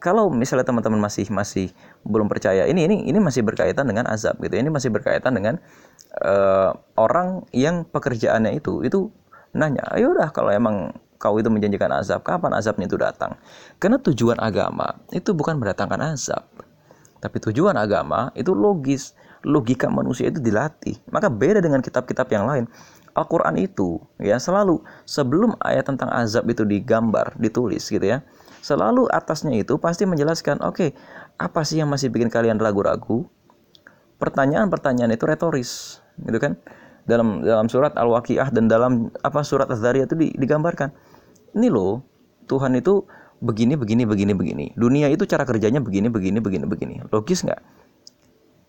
kalau 0.05 0.29
misalnya 0.29 0.69
teman-teman 0.69 1.01
masih 1.01 1.25
masih 1.33 1.73
belum 2.05 2.29
percaya 2.29 2.69
ini 2.69 2.85
ini 2.85 3.09
ini 3.09 3.17
masih 3.17 3.41
berkaitan 3.41 3.89
dengan 3.89 4.05
azab 4.05 4.37
gitu 4.37 4.53
ini 4.53 4.69
masih 4.69 4.93
berkaitan 4.93 5.33
dengan 5.33 5.57
uh, 6.21 6.77
orang 6.93 7.41
yang 7.49 7.89
pekerjaannya 7.89 8.53
itu 8.53 8.85
itu 8.85 9.09
nanya 9.57 9.81
ayo 9.97 10.13
udah 10.13 10.29
kalau 10.29 10.53
emang 10.53 10.93
kau 11.17 11.37
itu 11.39 11.49
menjanjikan 11.51 11.91
azab. 11.91 12.21
Kapan 12.23 12.55
azabnya 12.55 12.85
itu 12.85 12.97
datang? 12.99 13.37
Karena 13.81 13.97
tujuan 13.99 14.37
agama 14.39 14.99
itu 15.11 15.31
bukan 15.31 15.59
mendatangkan 15.59 16.15
azab. 16.15 16.45
Tapi 17.19 17.37
tujuan 17.51 17.75
agama 17.75 18.29
itu 18.37 18.53
logis. 18.53 19.15
Logika 19.45 19.85
manusia 19.93 20.33
itu 20.33 20.41
dilatih. 20.41 20.97
Maka 21.13 21.29
beda 21.29 21.61
dengan 21.61 21.77
kitab-kitab 21.81 22.25
yang 22.33 22.49
lain. 22.49 22.65
Al-Quran 23.15 23.55
itu 23.61 24.01
ya 24.19 24.35
selalu 24.41 24.83
sebelum 25.07 25.55
ayat 25.63 25.87
tentang 25.87 26.11
azab 26.11 26.49
itu 26.51 26.67
digambar 26.67 27.31
ditulis 27.39 27.87
gitu 27.87 28.03
ya 28.03 28.19
selalu 28.65 29.05
atasnya 29.13 29.53
itu 29.61 29.77
pasti 29.77 30.09
menjelaskan, 30.09 30.57
oke, 30.65 30.73
okay, 30.73 30.89
apa 31.37 31.61
sih 31.61 31.77
yang 31.77 31.85
masih 31.93 32.09
bikin 32.09 32.33
kalian 32.33 32.57
ragu-ragu? 32.57 33.29
Pertanyaan-pertanyaan 34.17 35.13
itu 35.13 35.29
retoris, 35.29 36.01
gitu 36.17 36.41
kan? 36.41 36.57
Dalam 37.05 37.45
dalam 37.45 37.69
surat 37.69 37.93
Al-Waqiah 37.93 38.49
dan 38.49 38.65
dalam 38.65 39.13
apa 39.21 39.45
surat 39.45 39.69
Az-Zariyat 39.69 40.09
itu 40.09 40.35
digambarkan. 40.37 40.89
Ini 41.53 41.69
loh, 41.69 42.01
Tuhan 42.49 42.73
itu 42.77 43.05
begini 43.45 43.77
begini 43.77 44.03
begini 44.09 44.33
begini. 44.33 44.65
Dunia 44.73 45.07
itu 45.13 45.29
cara 45.29 45.45
kerjanya 45.45 45.79
begini 45.79 46.09
begini 46.09 46.41
begini 46.41 46.65
begini. 46.65 46.95
Logis 47.13 47.45
nggak? 47.45 47.61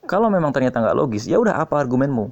Kalau 0.07 0.31
memang 0.31 0.55
ternyata 0.55 0.79
nggak 0.79 0.97
logis, 0.97 1.27
ya 1.27 1.41
udah 1.43 1.59
apa 1.59 1.83
argumenmu? 1.83 2.31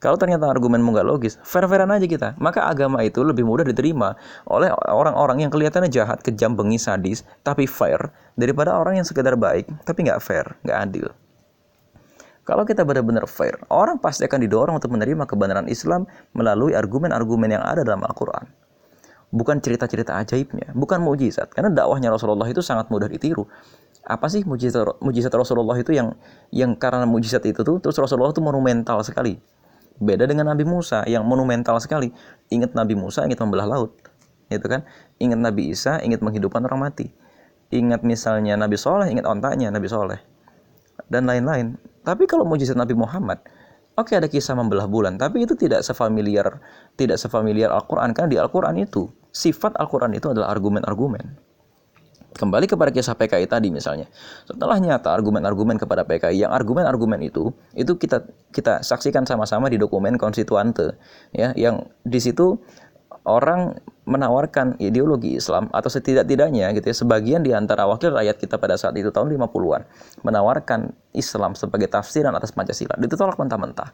Kalau 0.00 0.16
ternyata 0.16 0.48
argumenmu 0.48 0.96
nggak 0.96 1.08
logis, 1.08 1.36
fair-fairan 1.44 1.92
aja 1.92 2.08
kita. 2.08 2.28
Maka 2.40 2.64
agama 2.68 3.04
itu 3.04 3.20
lebih 3.20 3.44
mudah 3.44 3.64
diterima 3.68 4.16
oleh 4.48 4.72
orang-orang 4.88 5.44
yang 5.44 5.52
kelihatannya 5.52 5.92
jahat, 5.92 6.24
kejam, 6.24 6.56
bengis, 6.56 6.88
sadis, 6.88 7.20
tapi 7.44 7.68
fair, 7.68 8.12
daripada 8.32 8.76
orang 8.76 9.00
yang 9.00 9.06
sekedar 9.08 9.36
baik, 9.36 9.68
tapi 9.84 10.08
nggak 10.08 10.20
fair, 10.24 10.56
nggak 10.64 10.78
adil. 10.88 11.06
Kalau 12.50 12.66
kita 12.66 12.82
benar-benar 12.82 13.30
fair, 13.30 13.54
orang 13.70 14.02
pasti 14.02 14.26
akan 14.26 14.42
didorong 14.42 14.82
untuk 14.82 14.90
menerima 14.90 15.22
kebenaran 15.22 15.70
Islam 15.70 16.10
melalui 16.34 16.74
argumen-argumen 16.74 17.54
yang 17.54 17.62
ada 17.62 17.86
dalam 17.86 18.02
Al-Quran. 18.02 18.50
Bukan 19.30 19.62
cerita-cerita 19.62 20.18
ajaibnya, 20.18 20.74
bukan 20.74 20.98
mujizat. 20.98 21.54
Karena 21.54 21.70
dakwahnya 21.70 22.10
Rasulullah 22.10 22.50
itu 22.50 22.58
sangat 22.58 22.90
mudah 22.90 23.06
ditiru 23.06 23.46
apa 24.00 24.32
sih 24.32 24.40
mujizat 24.48 24.96
mujizat 25.04 25.28
Rasulullah 25.28 25.76
itu 25.76 25.92
yang 25.92 26.16
yang 26.48 26.72
karena 26.72 27.04
mujizat 27.04 27.44
itu 27.44 27.60
tuh 27.60 27.84
terus 27.84 28.00
Rasulullah 28.00 28.32
itu 28.32 28.40
monumental 28.40 28.96
sekali 29.04 29.36
Beda 30.00 30.24
dengan 30.24 30.48
Nabi 30.48 30.64
Musa 30.64 31.04
yang 31.04 31.28
monumental 31.28 31.76
sekali. 31.76 32.08
Ingat 32.48 32.72
Nabi 32.72 32.96
Musa, 32.96 33.28
ingat 33.28 33.36
membelah 33.36 33.68
laut. 33.68 33.92
Gitu 34.48 34.64
kan? 34.64 34.88
Ingat 35.20 35.36
Nabi 35.36 35.76
Isa, 35.76 36.00
ingat 36.00 36.24
menghidupkan 36.24 36.64
orang 36.64 36.88
mati. 36.88 37.12
Ingat 37.68 38.00
misalnya 38.00 38.56
Nabi 38.56 38.80
Soleh, 38.80 39.12
ingat 39.12 39.28
ontaknya 39.28 39.68
Nabi 39.68 39.92
Soleh. 39.92 40.16
Dan 41.12 41.28
lain-lain. 41.28 41.76
Tapi 42.00 42.24
kalau 42.24 42.48
mujizat 42.48 42.76
Nabi 42.76 42.96
Muhammad, 42.96 43.44
oke 43.96 44.08
okay, 44.08 44.20
ada 44.20 44.28
kisah 44.28 44.56
membelah 44.56 44.88
bulan, 44.88 45.20
tapi 45.20 45.44
itu 45.44 45.52
tidak 45.52 45.84
sefamiliar 45.84 46.60
tidak 46.96 47.20
sefamiliar 47.20 47.68
Al-Qur'an 47.72 48.16
kan 48.16 48.32
di 48.32 48.40
Al-Qur'an 48.40 48.76
itu 48.80 49.08
sifat 49.30 49.76
Al-Qur'an 49.76 50.12
itu 50.16 50.32
adalah 50.32 50.50
argumen-argumen. 50.52 51.50
Kembali 52.30 52.70
kepada 52.70 52.94
kisah 52.94 53.18
PKI 53.18 53.50
tadi 53.50 53.74
misalnya. 53.74 54.06
Setelah 54.46 54.78
nyata 54.78 55.10
argumen-argumen 55.10 55.82
kepada 55.82 56.06
PKI, 56.06 56.46
yang 56.46 56.54
argumen-argumen 56.54 57.18
itu 57.26 57.50
itu 57.74 57.98
kita 57.98 58.22
kita 58.54 58.86
saksikan 58.86 59.26
sama-sama 59.26 59.66
di 59.66 59.76
dokumen 59.82 60.14
konstituante 60.14 60.94
ya, 61.34 61.50
yang 61.58 61.90
di 62.06 62.22
situ 62.22 62.54
orang 63.24 63.76
menawarkan 64.08 64.80
ideologi 64.80 65.36
Islam 65.36 65.68
atau 65.70 65.92
setidak-tidaknya 65.92 66.72
gitu 66.74 66.86
ya 66.90 66.96
sebagian 66.96 67.44
di 67.44 67.54
antara 67.54 67.86
wakil 67.86 68.10
rakyat 68.16 68.36
kita 68.40 68.56
pada 68.56 68.74
saat 68.74 68.96
itu 68.96 69.12
tahun 69.12 69.30
50-an 69.36 69.82
menawarkan 70.26 70.90
Islam 71.14 71.54
sebagai 71.54 71.86
tafsiran 71.86 72.34
atas 72.34 72.50
Pancasila 72.50 72.96
ditolak 72.98 73.38
mentah-mentah 73.38 73.92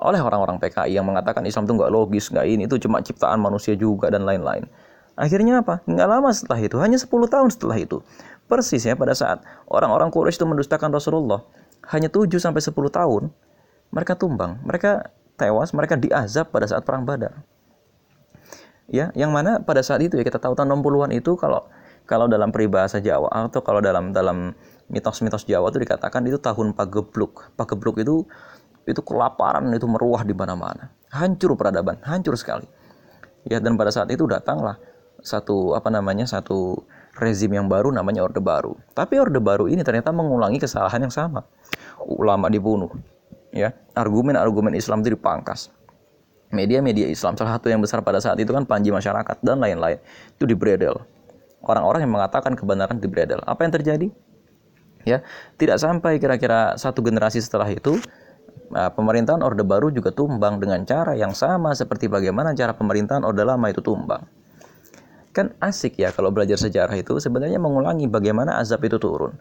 oleh 0.00 0.20
orang-orang 0.20 0.58
PKI 0.58 0.98
yang 0.98 1.06
mengatakan 1.06 1.46
Islam 1.46 1.70
itu 1.70 1.78
nggak 1.78 1.92
logis, 1.92 2.26
nggak 2.28 2.46
ini, 2.50 2.66
itu 2.66 2.82
cuma 2.82 2.98
ciptaan 2.98 3.38
manusia 3.38 3.78
juga 3.78 4.10
dan 4.10 4.26
lain-lain. 4.26 4.66
Akhirnya 5.14 5.62
apa? 5.62 5.86
Nggak 5.86 6.08
lama 6.10 6.28
setelah 6.34 6.60
itu, 6.60 6.76
hanya 6.82 6.98
10 6.98 7.08
tahun 7.30 7.48
setelah 7.54 7.78
itu. 7.78 8.02
Persis 8.50 8.82
ya 8.82 8.98
pada 8.98 9.14
saat 9.14 9.40
orang-orang 9.70 10.10
Quraisy 10.10 10.42
itu 10.42 10.46
mendustakan 10.50 10.90
Rasulullah, 10.90 11.46
hanya 11.94 12.10
7 12.10 12.42
sampai 12.42 12.60
10 12.60 12.74
tahun 12.90 13.30
mereka 13.94 14.18
tumbang, 14.18 14.58
mereka 14.66 15.14
tewas, 15.38 15.70
mereka 15.70 15.94
diazab 15.94 16.50
pada 16.50 16.66
saat 16.66 16.82
perang 16.82 17.06
Badar. 17.06 17.38
Ya, 18.84 19.08
yang 19.16 19.32
mana 19.32 19.64
pada 19.64 19.80
saat 19.80 20.04
itu 20.04 20.20
ya 20.20 20.24
kita 20.28 20.36
tahu 20.36 20.52
tahun 20.52 20.76
60-an 20.76 21.10
itu 21.16 21.40
kalau 21.40 21.64
kalau 22.04 22.28
dalam 22.28 22.52
peribahasa 22.52 23.00
Jawa 23.00 23.32
atau 23.32 23.64
kalau 23.64 23.80
dalam 23.80 24.12
dalam 24.12 24.52
mitos-mitos 24.92 25.48
Jawa 25.48 25.72
itu 25.72 25.80
dikatakan 25.80 26.20
itu 26.28 26.36
tahun 26.36 26.76
pagebluk. 26.76 27.56
Pagebluk 27.56 27.96
itu 28.04 28.28
itu 28.84 29.00
kelaparan 29.00 29.72
itu 29.72 29.88
meruah 29.88 30.20
di 30.20 30.36
mana-mana. 30.36 30.92
Hancur 31.08 31.56
peradaban, 31.56 31.96
hancur 32.04 32.36
sekali. 32.36 32.68
Ya 33.48 33.56
dan 33.56 33.80
pada 33.80 33.88
saat 33.88 34.12
itu 34.12 34.28
datanglah 34.28 34.76
satu 35.24 35.72
apa 35.72 35.88
namanya 35.88 36.28
satu 36.28 36.84
rezim 37.16 37.48
yang 37.56 37.70
baru 37.70 37.88
namanya 37.88 38.26
Orde 38.26 38.44
Baru. 38.44 38.76
Tapi 38.92 39.16
Orde 39.16 39.40
Baru 39.40 39.70
ini 39.70 39.80
ternyata 39.80 40.12
mengulangi 40.12 40.60
kesalahan 40.60 41.08
yang 41.08 41.14
sama. 41.14 41.46
Ulama 42.04 42.52
dibunuh, 42.52 42.92
ya. 43.54 43.72
Argumen-argumen 43.96 44.76
Islam 44.76 45.00
itu 45.00 45.16
dipangkas. 45.16 45.72
Media-media 46.54 47.10
Islam 47.10 47.34
salah 47.34 47.58
satu 47.58 47.66
yang 47.66 47.82
besar 47.82 48.00
pada 48.06 48.22
saat 48.22 48.38
itu 48.38 48.54
kan 48.54 48.62
Panji 48.62 48.94
Masyarakat 48.94 49.42
dan 49.42 49.58
lain-lain 49.58 49.98
itu 50.38 50.46
dibredel. 50.46 51.02
Orang-orang 51.66 52.06
yang 52.06 52.14
mengatakan 52.14 52.54
kebenaran 52.54 53.02
dibredel. 53.02 53.42
Apa 53.42 53.66
yang 53.66 53.72
terjadi? 53.74 54.08
Ya, 55.04 55.20
tidak 55.58 55.82
sampai 55.82 56.16
kira-kira 56.16 56.78
satu 56.78 57.04
generasi 57.04 57.42
setelah 57.42 57.68
itu 57.68 57.98
Nah, 58.74 58.90
pemerintahan 58.90 59.38
Orde 59.44 59.62
Baru 59.62 59.92
juga 59.94 60.10
tumbang 60.10 60.58
dengan 60.58 60.82
cara 60.82 61.14
yang 61.14 61.30
sama 61.30 61.76
seperti 61.76 62.08
bagaimana 62.08 62.56
cara 62.56 62.72
pemerintahan 62.72 63.22
Orde 63.22 63.44
Lama 63.44 63.70
itu 63.70 63.84
tumbang. 63.84 64.24
Kan 65.34 65.54
asik 65.62 65.98
ya 65.98 66.14
kalau 66.14 66.30
belajar 66.34 66.58
sejarah 66.58 66.94
itu 66.94 67.18
sebenarnya 67.18 67.58
mengulangi 67.62 68.10
bagaimana 68.10 68.58
azab 68.58 68.82
itu 68.86 68.98
turun. 68.98 69.34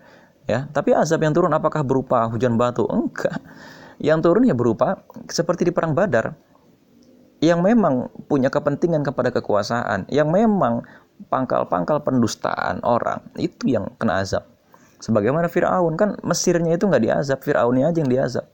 Ya, 0.44 0.68
tapi 0.70 0.92
azab 0.92 1.24
yang 1.24 1.32
turun 1.32 1.50
apakah 1.50 1.82
berupa 1.82 2.28
hujan 2.28 2.60
batu? 2.60 2.84
Enggak. 2.90 3.40
Yang 3.98 4.20
turun 4.28 4.44
ya 4.44 4.54
berupa 4.58 5.02
seperti 5.26 5.70
di 5.70 5.72
perang 5.72 5.96
Badar. 5.96 6.36
Yang 7.44 7.60
memang 7.60 8.08
punya 8.32 8.48
kepentingan 8.48 9.04
kepada 9.04 9.36
kekuasaan, 9.36 10.08
yang 10.08 10.32
memang 10.32 10.88
pangkal-pangkal 11.28 12.00
pendustaan 12.00 12.80
orang, 12.88 13.20
itu 13.36 13.76
yang 13.76 13.92
kena 14.00 14.24
azab. 14.24 14.48
Sebagaimana 15.04 15.52
Fir'aun, 15.52 16.00
kan 16.00 16.16
Mesirnya 16.24 16.80
itu 16.80 16.88
nggak 16.88 17.04
diazab, 17.04 17.40
Fir'aunnya 17.44 17.92
aja 17.92 18.00
yang 18.00 18.08
diazab. 18.08 18.48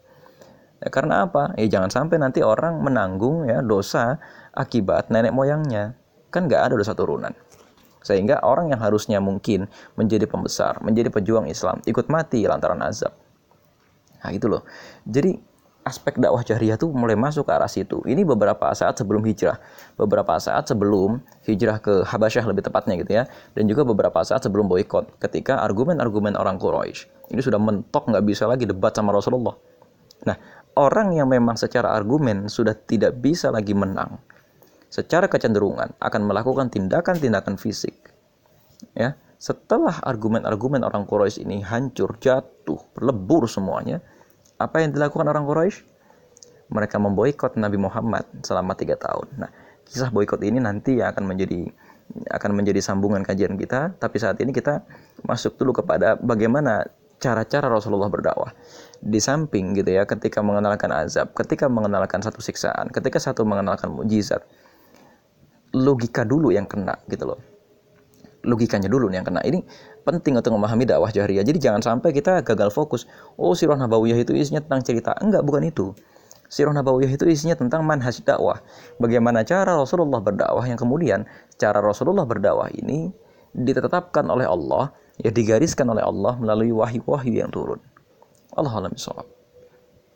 Ya, 0.81 0.87
karena 0.89 1.29
apa? 1.29 1.53
Ya 1.59 1.67
jangan 1.69 1.91
sampai 1.93 2.17
nanti 2.17 2.41
orang 2.41 2.81
menanggung 2.81 3.45
ya 3.45 3.61
dosa 3.61 4.17
akibat 4.55 5.13
nenek 5.13 5.35
moyangnya. 5.35 5.93
Kan 6.33 6.49
nggak 6.49 6.71
ada 6.71 6.73
dosa 6.79 6.97
turunan. 6.97 7.35
Sehingga 7.99 8.41
orang 8.41 8.71
yang 8.71 8.79
harusnya 8.79 9.19
mungkin 9.19 9.67
menjadi 9.99 10.25
pembesar, 10.25 10.79
menjadi 10.81 11.11
pejuang 11.11 11.51
Islam, 11.51 11.83
ikut 11.83 12.07
mati 12.07 12.47
lantaran 12.47 12.79
azab. 12.79 13.11
Nah 14.23 14.31
itu 14.31 14.47
loh. 14.47 14.63
Jadi 15.03 15.35
aspek 15.89 16.21
dakwah 16.21 16.45
jahriyah 16.45 16.77
tuh 16.77 16.93
mulai 16.93 17.17
masuk 17.17 17.49
ke 17.49 17.51
arah 17.57 17.65
situ. 17.65 18.05
Ini 18.05 18.21
beberapa 18.21 18.69
saat 18.77 19.01
sebelum 19.01 19.25
hijrah, 19.25 19.57
beberapa 19.97 20.37
saat 20.37 20.69
sebelum 20.69 21.25
hijrah 21.49 21.81
ke 21.81 22.05
Habasyah 22.05 22.45
lebih 22.45 22.69
tepatnya 22.69 22.93
gitu 23.01 23.11
ya, 23.17 23.25
dan 23.57 23.65
juga 23.65 23.81
beberapa 23.81 24.21
saat 24.21 24.45
sebelum 24.45 24.69
boykot. 24.69 25.17
Ketika 25.17 25.65
argumen-argumen 25.65 26.37
orang 26.37 26.61
Quraisy 26.61 27.33
ini 27.33 27.41
sudah 27.41 27.57
mentok 27.57 28.13
nggak 28.13 28.25
bisa 28.25 28.45
lagi 28.45 28.69
debat 28.69 28.93
sama 28.93 29.09
Rasulullah. 29.09 29.57
Nah, 30.29 30.37
orang 30.77 31.17
yang 31.17 31.25
memang 31.25 31.57
secara 31.57 31.97
argumen 31.97 32.45
sudah 32.45 32.77
tidak 32.77 33.17
bisa 33.17 33.49
lagi 33.49 33.73
menang, 33.73 34.21
secara 34.93 35.25
kecenderungan 35.25 35.97
akan 35.97 36.21
melakukan 36.23 36.69
tindakan-tindakan 36.69 37.57
fisik. 37.57 38.13
Ya, 38.95 39.19
setelah 39.39 40.03
argumen-argumen 40.03 40.83
orang 40.83 41.07
Quraisy 41.07 41.47
ini 41.47 41.63
hancur, 41.63 42.19
jatuh, 42.19 42.79
lebur 42.99 43.47
semuanya, 43.47 44.03
apa 44.59 44.83
yang 44.83 44.91
dilakukan 44.91 45.25
orang 45.31 45.47
Quraisy? 45.47 45.87
Mereka 46.69 47.01
memboikot 47.01 47.57
Nabi 47.57 47.81
Muhammad 47.81 48.29
selama 48.45 48.77
tiga 48.77 48.93
tahun. 48.99 49.25
Nah, 49.41 49.49
kisah 49.87 50.13
boikot 50.13 50.43
ini 50.45 50.61
nanti 50.61 51.01
akan 51.01 51.25
menjadi 51.25 51.65
akan 52.29 52.51
menjadi 52.53 52.83
sambungan 52.83 53.25
kajian 53.25 53.57
kita. 53.57 53.97
Tapi 53.97 54.17
saat 54.21 54.37
ini 54.43 54.53
kita 54.53 54.85
masuk 55.25 55.57
dulu 55.57 55.81
kepada 55.81 56.19
bagaimana 56.19 56.85
cara-cara 57.17 57.71
Rasulullah 57.71 58.11
berdakwah. 58.11 58.53
Di 58.99 59.17
samping 59.17 59.73
gitu 59.79 59.95
ya, 59.95 60.03
ketika 60.05 60.43
mengenalkan 60.43 60.91
azab, 60.91 61.31
ketika 61.33 61.71
mengenalkan 61.71 62.19
satu 62.19 62.43
siksaan, 62.43 62.91
ketika 62.91 63.17
satu 63.17 63.47
mengenalkan 63.47 63.89
mujizat, 63.89 64.43
logika 65.73 66.27
dulu 66.27 66.49
yang 66.51 66.65
kena 66.65 66.97
gitu 67.07 67.33
loh. 67.33 67.39
Logikanya 68.43 68.87
dulu 68.87 69.11
yang 69.11 69.27
kena. 69.27 69.43
Ini 69.43 69.59
penting 70.09 70.41
untuk 70.41 70.57
memahami 70.57 70.89
dakwah 70.89 71.13
jahriyah. 71.13 71.45
Jadi 71.45 71.61
jangan 71.61 71.85
sampai 71.85 72.09
kita 72.09 72.41
gagal 72.41 72.73
fokus. 72.73 73.05
Oh, 73.37 73.53
sirah 73.53 73.77
nabawiyah 73.77 74.17
itu 74.17 74.33
isinya 74.33 74.65
tentang 74.65 74.81
cerita. 74.81 75.13
Enggak, 75.21 75.45
bukan 75.45 75.69
itu. 75.69 75.93
Sirah 76.49 76.73
nabawiyah 76.73 77.13
itu 77.13 77.29
isinya 77.29 77.53
tentang 77.53 77.85
manhaj 77.85 78.25
dakwah. 78.25 78.57
Bagaimana 78.97 79.45
cara 79.45 79.77
Rasulullah 79.77 80.17
berdakwah 80.17 80.65
yang 80.65 80.81
kemudian 80.81 81.29
cara 81.61 81.77
Rasulullah 81.77 82.25
berdakwah 82.25 82.73
ini 82.73 83.13
ditetapkan 83.53 84.25
oleh 84.29 84.49
Allah 84.49 84.93
ya 85.21 85.29
digariskan 85.29 85.89
oleh 85.89 86.01
Allah 86.01 86.37
melalui 86.41 86.73
wahyu-wahyu 86.73 87.45
yang 87.45 87.53
turun. 87.53 87.79
Allah 88.57 88.73
alam 88.73 88.93